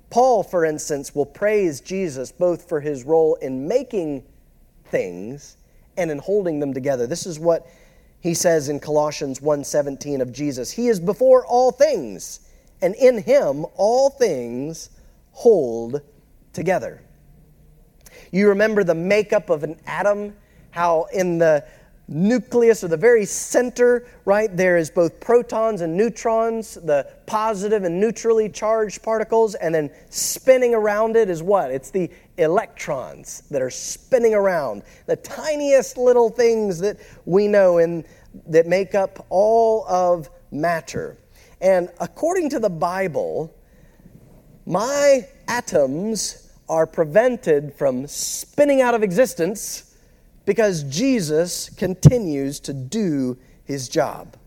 [0.09, 4.23] Paul, for instance, will praise Jesus both for his role in making
[4.85, 5.57] things
[5.95, 7.05] and in holding them together.
[7.05, 7.67] This is what
[8.21, 12.39] he says in Colossians 1:17 of Jesus, he is before all things,
[12.81, 14.89] and in him all things
[15.33, 16.01] hold
[16.53, 17.01] together.
[18.31, 20.35] You remember the makeup of an atom,
[20.71, 21.65] how in the
[22.07, 27.99] nucleus or the very center, right, there is both protons and neutrons, the positive and
[27.99, 31.71] neutrally charged particles, and then spinning around it is what?
[31.71, 38.05] It's the electrons that are spinning around, the tiniest little things that we know in,
[38.47, 41.17] that make up all of matter.
[41.61, 43.53] And according to the Bible,
[44.65, 46.40] my atoms
[46.71, 49.93] are prevented from spinning out of existence
[50.45, 54.37] because Jesus continues to do his job.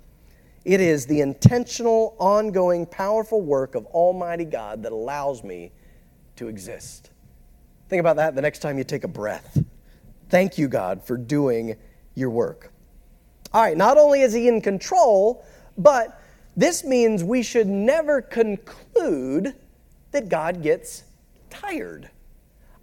[0.64, 5.70] It is the intentional, ongoing, powerful work of Almighty God that allows me
[6.36, 7.10] to exist.
[7.90, 9.62] Think about that the next time you take a breath.
[10.30, 11.76] Thank you, God, for doing
[12.14, 12.72] your work.
[13.52, 15.44] All right, not only is He in control,
[15.76, 16.22] but
[16.56, 19.54] this means we should never conclude
[20.12, 21.04] that God gets
[21.50, 22.08] tired.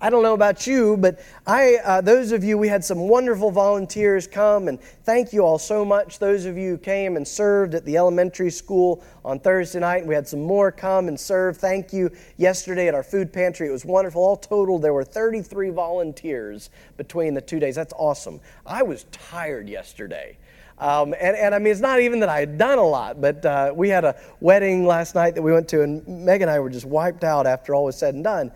[0.03, 3.51] I don't know about you, but I, uh, those of you, we had some wonderful
[3.51, 6.17] volunteers come, and thank you all so much.
[6.17, 10.15] Those of you who came and served at the elementary school on Thursday night, we
[10.15, 11.57] had some more come and serve.
[11.57, 13.67] Thank you yesterday at our food pantry.
[13.67, 14.23] It was wonderful.
[14.23, 17.75] All total, there were 33 volunteers between the two days.
[17.75, 18.41] That's awesome.
[18.65, 20.39] I was tired yesterday.
[20.79, 23.45] Um, and, and I mean, it's not even that I had done a lot, but
[23.45, 26.59] uh, we had a wedding last night that we went to, and Meg and I
[26.59, 28.51] were just wiped out after all was said and done.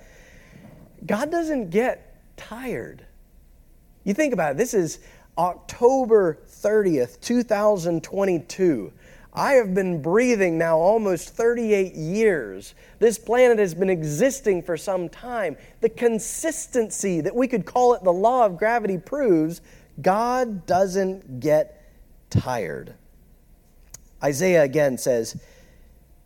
[1.06, 3.06] God doesn't get tired.
[4.04, 5.00] You think about it, this is
[5.38, 8.94] October 30th, 2022.
[9.34, 12.74] I have been breathing now almost 38 years.
[13.00, 15.58] This planet has been existing for some time.
[15.82, 19.62] The consistency that we could call it the law of gravity proves
[20.02, 21.92] God doesn't get
[22.30, 22.96] tired.
[24.24, 25.38] Isaiah again says,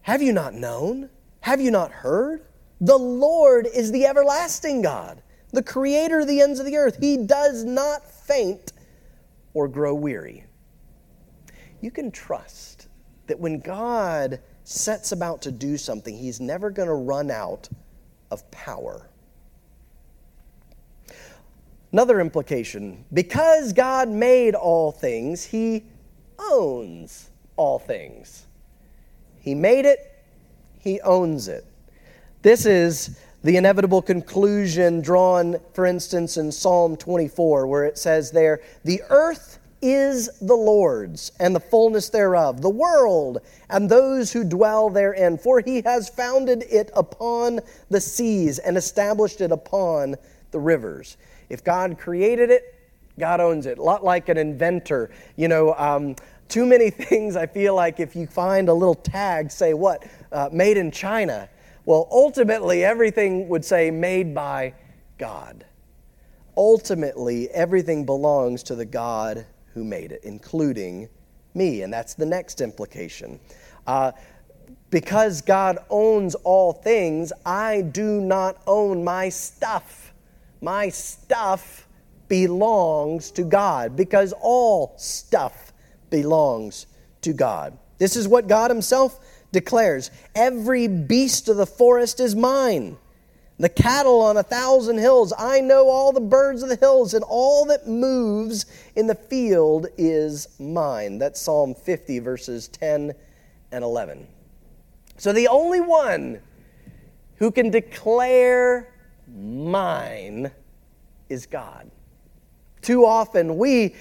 [0.03, 1.09] Have you not known?
[1.41, 2.45] Have you not heard?
[2.81, 5.21] The Lord is the everlasting God,
[5.51, 6.97] the creator of the ends of the earth.
[6.99, 8.73] He does not faint
[9.53, 10.45] or grow weary.
[11.81, 12.87] You can trust
[13.27, 17.67] that when God sets about to do something, He's never going to run out
[18.31, 19.09] of power.
[21.91, 25.85] Another implication because God made all things, He
[26.37, 28.45] owns all things.
[29.39, 30.23] He made it,
[30.79, 31.65] He owns it.
[32.41, 38.61] This is the inevitable conclusion drawn, for instance, in Psalm 24, where it says there,
[38.85, 44.89] The earth is the Lord's, and the fullness thereof, the world, and those who dwell
[44.89, 45.37] therein.
[45.37, 47.59] For he has founded it upon
[47.89, 50.15] the seas and established it upon
[50.51, 51.17] the rivers.
[51.49, 52.73] If God created it,
[53.19, 53.79] God owns it.
[53.79, 55.11] A lot like an inventor.
[55.35, 56.15] You know, um,
[56.47, 60.07] too many things I feel like if you find a little tag, say what?
[60.31, 61.49] Uh, made in China
[61.89, 64.75] well, ultimately, everything would say made by
[65.17, 65.65] God.
[66.55, 71.09] Ultimately, everything belongs to the God who made it, including
[71.55, 71.81] me.
[71.81, 73.39] And that's the next implication.
[73.87, 74.11] Uh,
[74.91, 80.13] because God owns all things, I do not own my stuff.
[80.61, 81.87] My stuff
[82.27, 85.73] belongs to God because all stuff
[86.11, 86.85] belongs
[87.21, 87.75] to God.
[87.97, 89.19] This is what God Himself
[89.51, 92.97] declares, Every beast of the forest is mine.
[93.57, 95.33] The cattle on a thousand hills.
[95.37, 99.87] I know all the birds of the hills, and all that moves in the field
[99.97, 101.17] is mine.
[101.17, 103.13] That's Psalm 50, verses 10
[103.73, 104.27] and 11.
[105.17, 106.39] So the only one
[107.35, 108.93] who can declare
[109.27, 110.51] mine
[111.27, 111.91] is God.
[112.81, 113.95] Too often we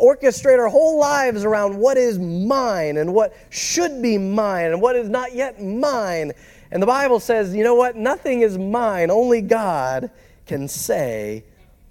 [0.00, 4.96] orchestrate our whole lives around what is mine and what should be mine and what
[4.96, 6.32] is not yet mine.
[6.70, 7.96] And the Bible says, you know what?
[7.96, 9.10] Nothing is mine.
[9.10, 10.10] Only God
[10.46, 11.44] can say,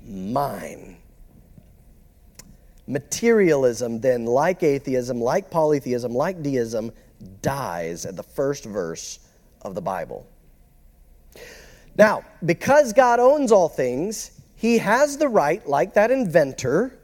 [0.05, 0.97] mine.
[2.87, 6.91] Materialism, then, like atheism, like polytheism, like deism,
[7.41, 9.19] dies at the first verse
[9.61, 10.25] of the Bible.
[11.97, 16.98] Now, because God owns all things, he has the right, like that inventor,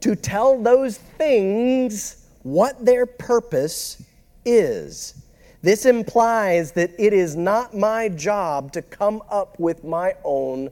[0.00, 4.02] to tell those things what their purpose
[4.44, 5.22] is.
[5.62, 10.70] This implies that it is not my job to come up with my own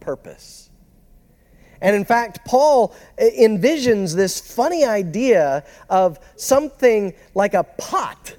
[0.00, 0.70] purpose.
[1.82, 8.36] And in fact, Paul envisions this funny idea of something like a pot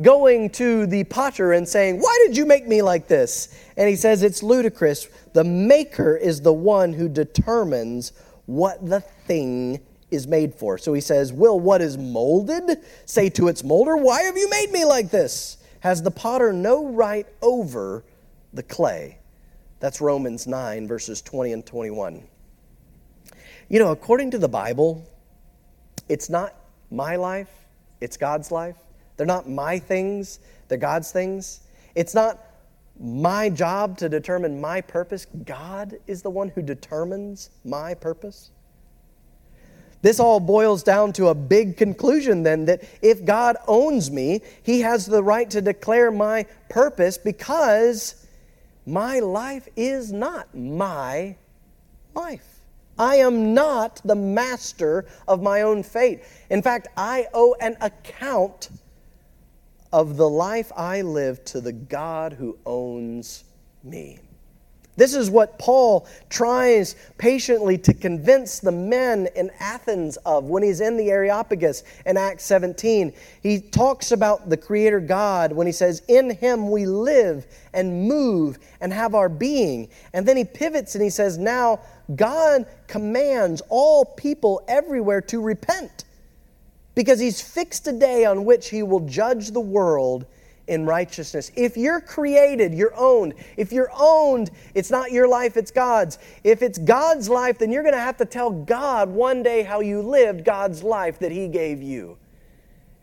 [0.00, 3.58] going to the potter and saying, Why did you make me like this?
[3.76, 5.08] And he says it's ludicrous.
[5.32, 8.12] The maker is the one who determines
[8.48, 9.78] what the thing
[10.10, 10.78] is made for.
[10.78, 14.72] So he says, Will what is molded say to its molder, Why have you made
[14.72, 15.58] me like this?
[15.80, 18.04] Has the potter no right over
[18.54, 19.18] the clay?
[19.80, 22.26] That's Romans 9, verses 20 and 21.
[23.68, 25.06] You know, according to the Bible,
[26.08, 26.54] it's not
[26.90, 27.50] my life,
[28.00, 28.76] it's God's life.
[29.18, 31.60] They're not my things, they're God's things.
[31.94, 32.38] It's not
[33.00, 35.26] my job to determine my purpose.
[35.44, 38.50] God is the one who determines my purpose.
[40.00, 44.80] This all boils down to a big conclusion then that if God owns me, He
[44.80, 48.26] has the right to declare my purpose because
[48.86, 51.36] my life is not my
[52.14, 52.60] life.
[52.98, 56.22] I am not the master of my own fate.
[56.50, 58.70] In fact, I owe an account
[59.92, 63.44] of the life I live to the God who owns
[63.82, 64.18] me.
[64.98, 70.80] This is what Paul tries patiently to convince the men in Athens of when he's
[70.80, 73.12] in the Areopagus in Acts 17.
[73.40, 78.58] He talks about the Creator God when he says, In him we live and move
[78.80, 79.88] and have our being.
[80.12, 81.78] And then he pivots and he says, Now
[82.16, 86.06] God commands all people everywhere to repent
[86.98, 90.26] because he's fixed a day on which he will judge the world
[90.66, 91.52] in righteousness.
[91.54, 93.34] If you're created, you're owned.
[93.56, 96.18] If you're owned, it's not your life, it's God's.
[96.42, 99.78] If it's God's life, then you're going to have to tell God one day how
[99.78, 102.18] you lived God's life that He gave you.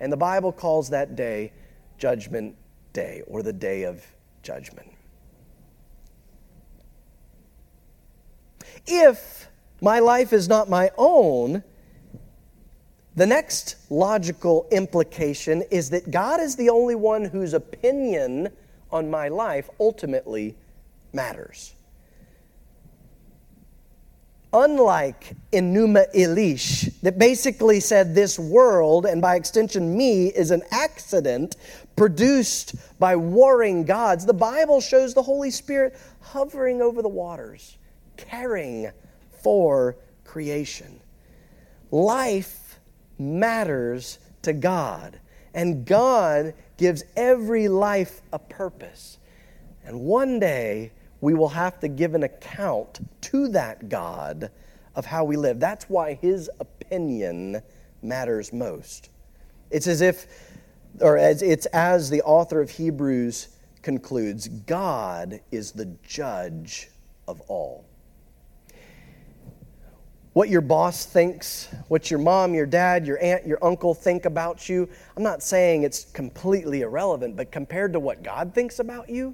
[0.01, 1.53] And the Bible calls that day
[1.97, 2.53] Judgment
[2.91, 4.05] Day or the Day of
[4.43, 4.91] Judgment.
[8.85, 9.47] If
[9.79, 11.63] my life is not my own,
[13.15, 18.49] the next logical implication is that God is the only one whose opinion
[18.91, 20.55] on my life ultimately
[21.13, 21.73] matters.
[24.51, 31.57] Unlike Enuma Elish, that basically said this world, and by extension me, is an accident
[31.97, 37.77] produced by warring gods, the Bible shows the Holy Spirit hovering over the waters,
[38.15, 38.91] caring
[39.43, 41.01] for creation.
[41.91, 42.64] Life
[43.17, 45.19] matters to God.
[45.53, 49.17] And God gives every life a purpose.
[49.85, 50.91] And one day,
[51.21, 54.51] we will have to give an account to that God
[54.95, 55.59] of how we live.
[55.59, 57.61] That's why his opinion
[58.01, 59.09] matters most.
[59.71, 60.27] It's as if,
[61.01, 63.49] or as it's as the author of Hebrews
[63.81, 66.89] concludes God is the judge
[67.27, 67.85] of all
[70.35, 74.67] what your boss thinks, what your mom, your dad, your aunt, your uncle think about
[74.67, 74.89] you.
[75.15, 79.33] I'm not saying it's completely irrelevant, but compared to what God thinks about you,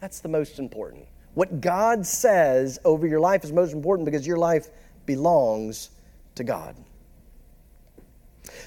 [0.00, 1.06] that's the most important.
[1.34, 4.70] What God says over your life is most important because your life
[5.06, 5.90] belongs
[6.34, 6.74] to God.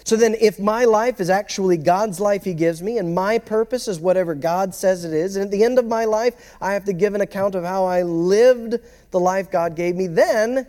[0.06, 3.90] So then, if my life is actually God's life He gives me, and my purpose
[3.90, 6.86] is whatever God says it is, and at the end of my life, I have
[6.86, 8.78] to give an account of how I lived
[9.12, 10.66] the life God gave me, then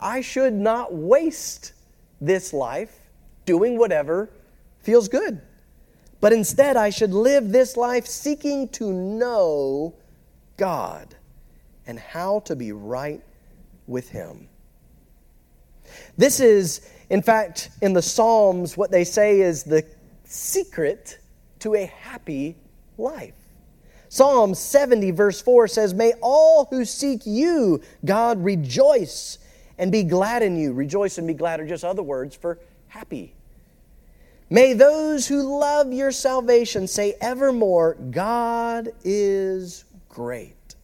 [0.00, 1.72] I should not waste
[2.20, 2.96] this life
[3.44, 4.30] doing whatever
[4.80, 5.40] feels good.
[6.20, 9.94] But instead, I should live this life seeking to know
[10.56, 11.14] God
[11.86, 13.22] and how to be right
[13.86, 14.48] with Him.
[16.16, 19.84] This is, in fact, in the Psalms, what they say is the
[20.24, 21.18] secret
[21.60, 22.56] to a happy
[22.98, 23.34] life.
[24.08, 29.38] Psalm 70, verse 4 says, May all who seek you, God, rejoice
[29.80, 30.74] and be glad in you.
[30.74, 32.58] Rejoice and be glad are just other words for
[32.88, 33.34] happy.
[34.50, 40.76] May those who love your salvation say evermore, God is great.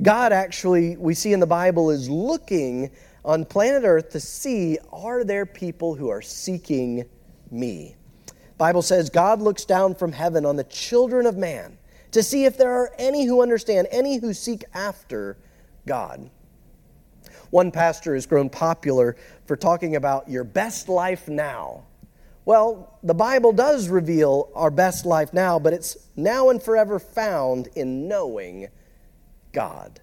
[0.00, 2.90] God actually, we see in the Bible, is looking
[3.24, 7.04] on planet Earth to see are there people who are seeking
[7.50, 7.96] me?
[8.58, 11.76] Bible says God looks down from heaven on the children of man
[12.12, 15.36] to see if there are any who understand, any who seek after
[15.86, 16.30] God.
[17.50, 19.16] One pastor has grown popular
[19.46, 21.84] for talking about your best life now.
[22.44, 27.68] Well, the Bible does reveal our best life now, but it's now and forever found
[27.74, 28.68] in knowing
[29.52, 30.00] God.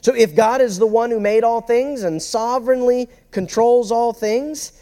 [0.00, 4.72] So, if God is the one who made all things and sovereignly controls all things,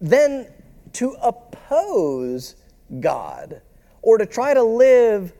[0.00, 0.46] then
[0.94, 2.54] to oppose
[3.00, 3.60] God
[4.02, 5.32] or to try to live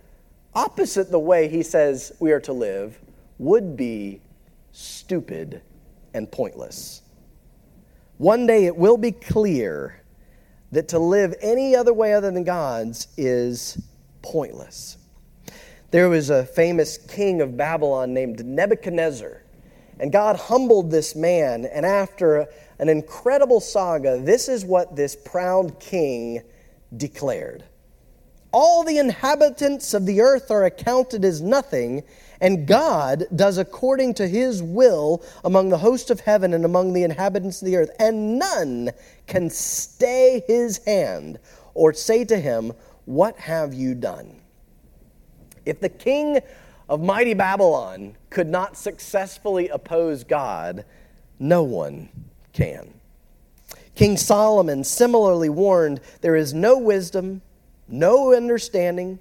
[0.55, 2.99] opposite the way He says we are to live
[3.39, 4.20] would be
[4.79, 5.61] stupid,
[6.14, 7.03] and pointless.
[8.18, 10.03] One day it will be clear
[10.70, 13.83] that to live any other way other than God's is
[14.22, 14.99] pointless.
[15.91, 19.43] There was a famous king of Babylon named Nebuchadnezzar,
[19.99, 22.47] and God humbled this man, and after
[22.79, 26.43] an incredible saga, this is what this proud king
[26.97, 27.64] declared
[28.53, 32.05] All the inhabitants of the earth are accounted as nothing
[32.41, 37.03] and God does according to his will among the host of heaven and among the
[37.03, 38.91] inhabitants of the earth, and none
[39.26, 41.39] can stay his hand
[41.74, 42.72] or say to him,
[43.07, 44.41] What have you done?
[45.66, 46.41] If the king
[46.89, 50.84] of mighty Babylon could not successfully oppose God,
[51.39, 52.09] no one
[52.53, 52.95] can.
[53.95, 57.43] King Solomon similarly warned there is no wisdom,
[57.89, 59.18] no understanding,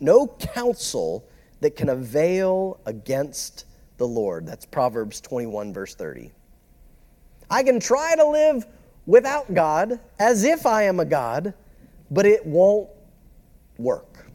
[0.00, 1.24] no counsel
[1.62, 3.64] that can avail against
[3.96, 4.46] the Lord.
[4.46, 6.32] That's Proverbs 21, verse 30.
[7.48, 8.66] I can try to live
[9.06, 11.54] without God as if I am a God,
[12.10, 12.88] but it won't
[13.78, 14.26] work.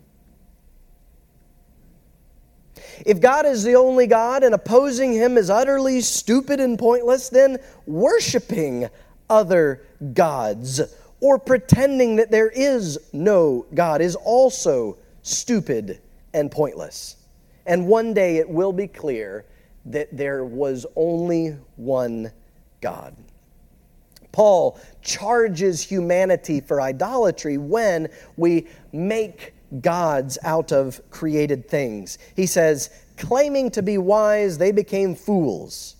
[3.05, 7.57] If God is the only God and opposing Him is utterly stupid and pointless, then
[7.86, 8.89] worshiping
[9.30, 10.82] other gods
[11.19, 15.99] or pretending that there is no God is also stupid
[16.34, 17.16] and pointless.
[17.68, 19.45] And one day it will be clear
[19.86, 22.32] that there was only one
[22.82, 23.15] God.
[24.32, 28.07] Paul charges humanity for idolatry when
[28.38, 32.18] we make gods out of created things.
[32.36, 35.95] He says, claiming to be wise, they became fools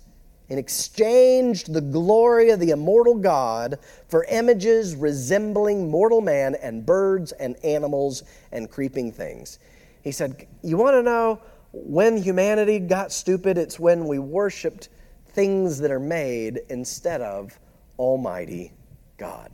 [0.50, 7.34] and exchanged the glory of the immortal God for images resembling mortal man and birds
[7.34, 9.60] and animals and creeping things.
[10.04, 11.42] He said, You want to know
[11.72, 13.58] when humanity got stupid?
[13.58, 14.90] It's when we worshiped
[15.30, 17.60] things that are made instead of
[17.98, 18.74] Almighty
[19.18, 19.52] God.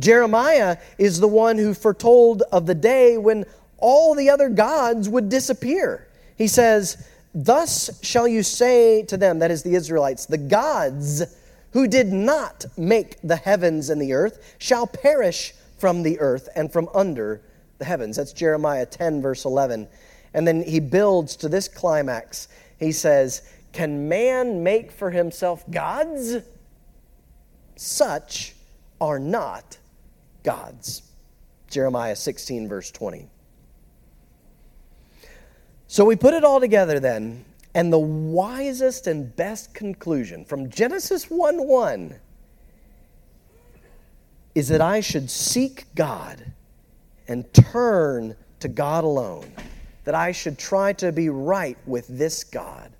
[0.00, 3.44] Jeremiah is the one who foretold of the day when
[3.78, 6.08] all the other gods would disappear.
[6.36, 11.22] He says, Thus shall you say to them, that is the Israelites, the gods
[11.72, 16.72] who did not make the heavens and the earth shall perish from the earth and
[16.72, 17.42] from under
[17.78, 18.16] the heavens.
[18.16, 19.88] That's Jeremiah 10, verse 11.
[20.34, 22.48] And then he builds to this climax.
[22.78, 26.36] He says, Can man make for himself gods?
[27.76, 28.54] Such
[29.00, 29.78] are not
[30.42, 31.02] gods.
[31.68, 33.28] Jeremiah 16, verse 20.
[35.88, 41.30] So we put it all together then, and the wisest and best conclusion from Genesis
[41.30, 42.18] 1 1
[44.54, 46.52] is that I should seek God
[47.28, 49.50] and turn to God alone,
[50.04, 52.90] that I should try to be right with this God.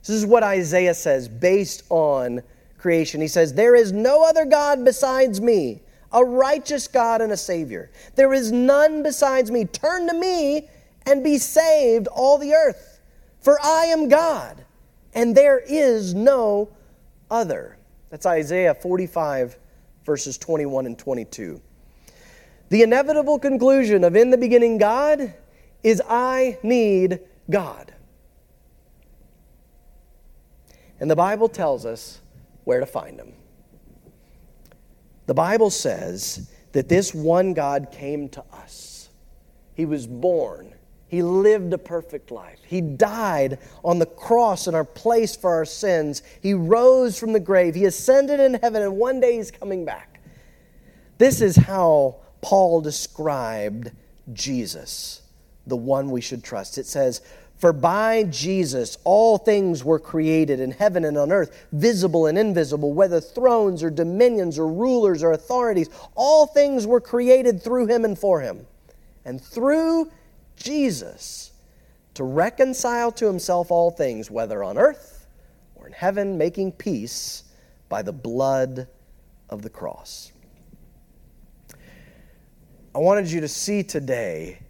[0.00, 2.42] This is what Isaiah says based on
[2.78, 3.20] creation.
[3.20, 5.82] He says, There is no other God besides me,
[6.12, 7.90] a righteous God and a Savior.
[8.14, 9.66] There is none besides me.
[9.66, 10.68] Turn to me
[11.06, 13.00] and be saved, all the earth.
[13.40, 14.64] For I am God,
[15.14, 16.70] and there is no
[17.30, 17.78] other.
[18.10, 19.56] That's Isaiah 45,
[20.04, 21.60] verses 21 and 22.
[22.68, 25.34] The inevitable conclusion of In the Beginning God
[25.82, 27.92] is I need God.
[30.98, 32.20] And the Bible tells us
[32.64, 33.32] where to find him.
[35.26, 39.08] The Bible says that this one God came to us.
[39.74, 40.74] He was born.
[41.08, 42.60] He lived a perfect life.
[42.64, 46.22] He died on the cross in our place for our sins.
[46.40, 47.74] He rose from the grave.
[47.74, 50.20] He ascended in heaven, and one day he's coming back.
[51.18, 53.90] This is how Paul described
[54.32, 55.22] Jesus,
[55.70, 56.76] the one we should trust.
[56.76, 57.22] It says,
[57.60, 62.94] for by Jesus all things were created in heaven and on earth, visible and invisible,
[62.94, 65.90] whether thrones or dominions or rulers or authorities.
[66.14, 68.66] All things were created through him and for him.
[69.26, 70.10] And through
[70.56, 71.52] Jesus
[72.14, 75.26] to reconcile to himself all things, whether on earth
[75.74, 77.44] or in heaven, making peace
[77.90, 78.88] by the blood
[79.50, 80.32] of the cross.
[82.94, 84.60] I wanted you to see today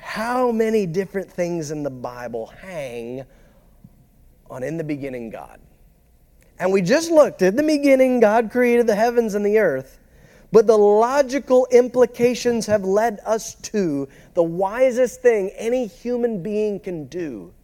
[0.00, 3.24] how many different things in the Bible hang
[4.50, 5.60] on in the beginning God.
[6.58, 9.98] And we just looked at the beginning, God created the heavens and the earth.
[10.52, 17.06] But the logical implications have led us to the wisest thing any human being can
[17.06, 17.54] do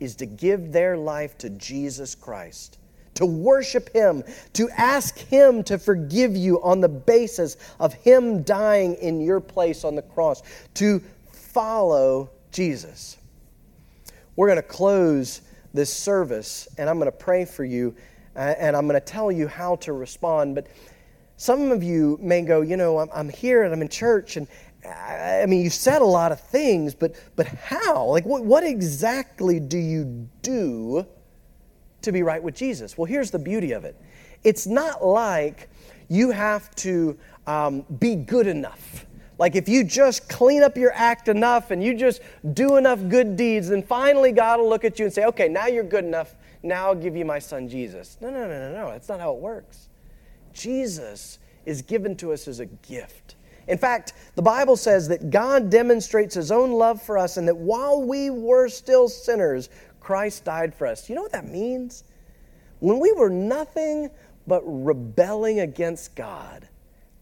[0.00, 2.78] is to give their life to Jesus Christ,
[3.14, 8.94] to worship Him, to ask Him to forgive you on the basis of Him dying
[8.96, 10.42] in your place on the cross,
[10.74, 11.02] to
[11.54, 13.16] follow Jesus.
[14.34, 15.40] We're going to close
[15.72, 17.94] this service, and I'm going to pray for you,
[18.34, 20.56] and I'm going to tell you how to respond.
[20.56, 20.66] But
[21.36, 24.48] some of you may go, you know, I'm, here and I'm in church, and
[24.84, 28.06] I, I mean, you said a lot of things, but but how?
[28.06, 31.06] Like, what, what exactly do you do
[32.02, 32.98] to be right with Jesus?
[32.98, 33.96] Well, here's the beauty of it.
[34.42, 35.70] It's not like
[36.08, 39.06] you have to um, be good enough
[39.38, 42.20] like if you just clean up your act enough and you just
[42.52, 45.66] do enough good deeds, then finally God will look at you and say, okay, now
[45.66, 46.34] you're good enough.
[46.62, 48.16] Now I'll give you my son Jesus.
[48.20, 48.90] No, no, no, no, no.
[48.90, 49.88] That's not how it works.
[50.52, 53.34] Jesus is given to us as a gift.
[53.66, 57.56] In fact, the Bible says that God demonstrates his own love for us and that
[57.56, 59.70] while we were still sinners,
[60.00, 61.08] Christ died for us.
[61.08, 62.04] You know what that means?
[62.80, 64.10] When we were nothing
[64.46, 66.68] but rebelling against God,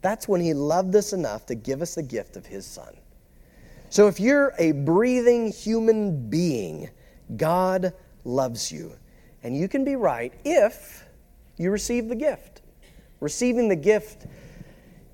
[0.03, 2.95] that's when He loved us enough to give us the gift of His Son.
[3.89, 6.91] So if you're a breathing human being,
[7.37, 7.93] God
[8.25, 8.97] loves you.
[9.43, 11.05] And you can be right if
[11.57, 12.63] you receive the gift.
[13.21, 14.27] Receiving the gift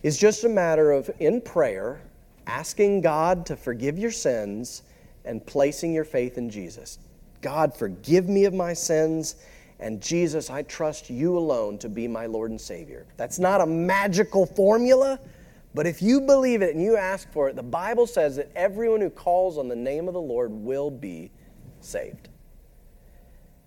[0.03, 2.01] is just a matter of, in prayer,
[2.47, 4.83] asking God to forgive your sins
[5.25, 6.99] and placing your faith in Jesus.
[7.43, 9.37] God, forgive me of my sins,
[9.81, 13.07] and Jesus, I trust you alone to be my Lord and Savior.
[13.17, 15.21] That's not a magical formula,
[15.75, 19.01] but if you believe it and you ask for it, the Bible says that everyone
[19.01, 21.31] who calls on the name of the Lord will be
[21.81, 22.29] saved.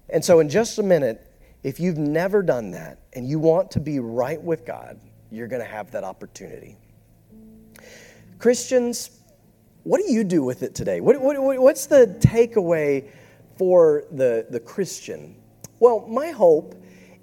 [0.10, 1.26] And so, in just a minute,
[1.64, 5.00] if you've never done that and you want to be right with God,
[5.32, 6.76] you're going to have that opportunity.
[8.40, 9.12] Christians,
[9.84, 11.00] what do you do with it today?
[11.00, 13.08] What, what, what's the takeaway
[13.56, 15.36] for the, the Christian?
[15.82, 16.76] Well, my hope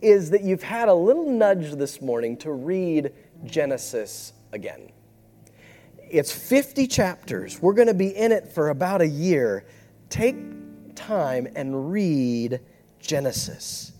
[0.02, 3.12] is that you've had a little nudge this morning to read
[3.44, 4.90] Genesis again.
[6.10, 7.62] It's 50 chapters.
[7.62, 9.64] We're going to be in it for about a year.
[10.10, 10.34] Take
[10.96, 12.58] time and read
[12.98, 13.92] Genesis.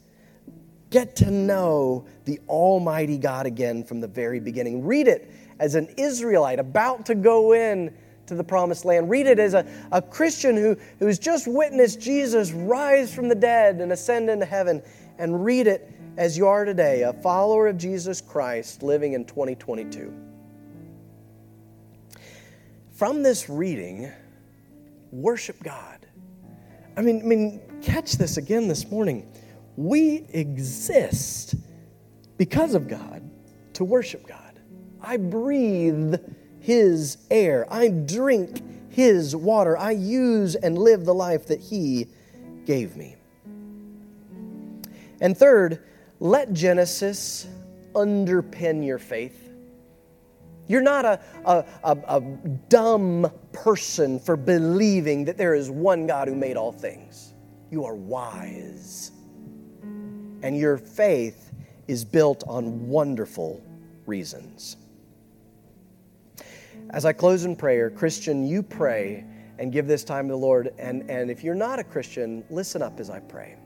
[0.91, 4.85] Get to know the Almighty God again from the very beginning.
[4.85, 5.31] Read it
[5.61, 7.97] as an Israelite about to go in
[8.29, 9.11] to the promised land.
[9.11, 13.81] Read it as a, a Christian who, who's just witnessed Jesus rise from the dead
[13.81, 14.83] and ascend into heaven.
[15.19, 20.13] And read it as you are today, a follower of Jesus Christ living in 2022.
[22.93, 24.11] From this reading,
[25.13, 26.07] worship God.
[26.97, 29.33] I mean, I mean, catch this again this morning.
[29.77, 31.55] We exist
[32.37, 33.23] because of God
[33.75, 34.59] to worship God.
[35.01, 36.17] I breathe
[36.69, 42.09] His air, I drink His water, I use and live the life that He
[42.67, 43.17] gave me.
[45.23, 45.83] And third,
[46.21, 47.47] let Genesis
[47.95, 49.51] underpin your faith.
[50.67, 52.21] You're not a, a, a, a,
[52.69, 57.33] dumb person for believing that there is one God who made all things.
[57.71, 59.13] You are wise.
[60.43, 61.51] And your faith
[61.87, 63.65] is built on wonderful
[64.05, 64.77] reasons.
[66.91, 69.25] As I close in prayer, Christian, you pray
[69.59, 70.73] and give this time to the Lord.
[70.79, 73.57] And, and if you're not a Christian, listen up as I pray.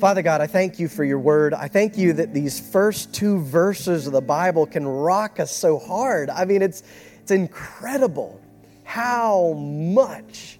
[0.00, 1.54] Father God, I thank you for your word.
[1.54, 5.78] I thank you that these first two verses of the Bible can rock us so
[5.78, 6.30] hard.
[6.30, 6.82] I mean, it's,
[7.20, 8.40] it's incredible
[8.82, 10.58] how much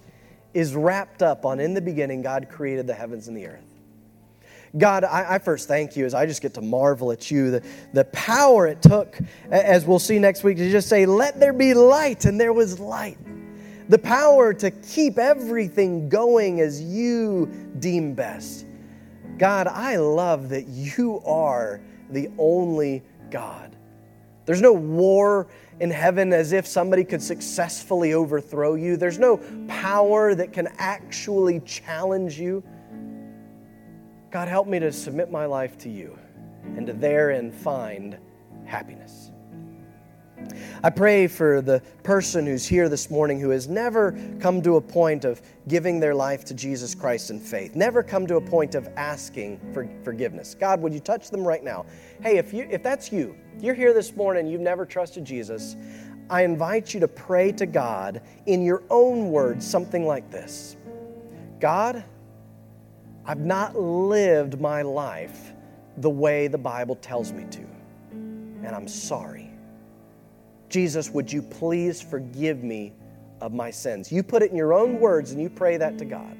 [0.53, 3.64] is wrapped up on in the beginning, God created the heavens and the earth.
[4.77, 7.63] God, I, I, first thank you as I just get to marvel at you, the,
[7.93, 9.17] the power it took,
[9.49, 12.79] as we'll see next week, to just say, Let there be light, and there was
[12.79, 13.17] light.
[13.87, 17.45] The power to keep everything going as you
[17.79, 18.65] deem best.
[19.37, 23.75] God, I love that you are the only God.
[24.45, 25.47] There's no war
[25.79, 28.97] in heaven as if somebody could successfully overthrow you.
[28.97, 32.63] There's no power that can actually challenge you.
[34.35, 36.19] God, help me to submit my life to you
[36.75, 38.17] and to therein find
[38.65, 39.31] happiness.
[40.83, 44.11] I pray for the person who's here this morning who has never
[44.41, 48.27] come to a point of giving their life to Jesus Christ in faith, never come
[48.27, 50.53] to a point of asking for forgiveness.
[50.53, 51.85] God, would you touch them right now?
[52.21, 55.77] Hey, if you if that's you, you're here this morning, you've never trusted Jesus,
[56.29, 60.75] I invite you to pray to God in your own words something like this.
[61.61, 62.03] God,
[63.27, 65.53] I've not lived my life
[65.97, 67.65] the way the Bible tells me to,
[68.11, 69.49] and I'm sorry.
[70.69, 72.93] Jesus, would you please forgive me
[73.41, 74.11] of my sins?
[74.11, 76.37] You put it in your own words and you pray that to God.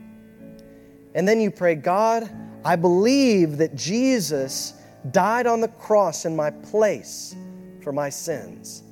[1.15, 2.29] And then you pray, God,
[2.63, 4.73] I believe that Jesus
[5.11, 7.35] died on the cross in my place
[7.81, 8.83] for my sins,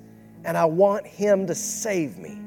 [0.45, 2.39] and I want him to save me.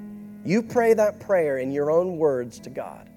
[0.44, 3.08] You pray that prayer in your own words to God.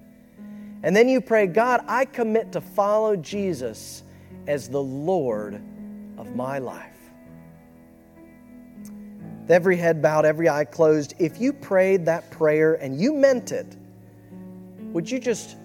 [0.82, 4.02] And then you pray, God, I commit to follow Jesus
[4.46, 5.54] as the Lord
[6.16, 6.86] of my life.
[9.48, 13.76] Every head bowed, every eye closed, if you prayed that prayer and you meant it,
[14.92, 15.56] would you just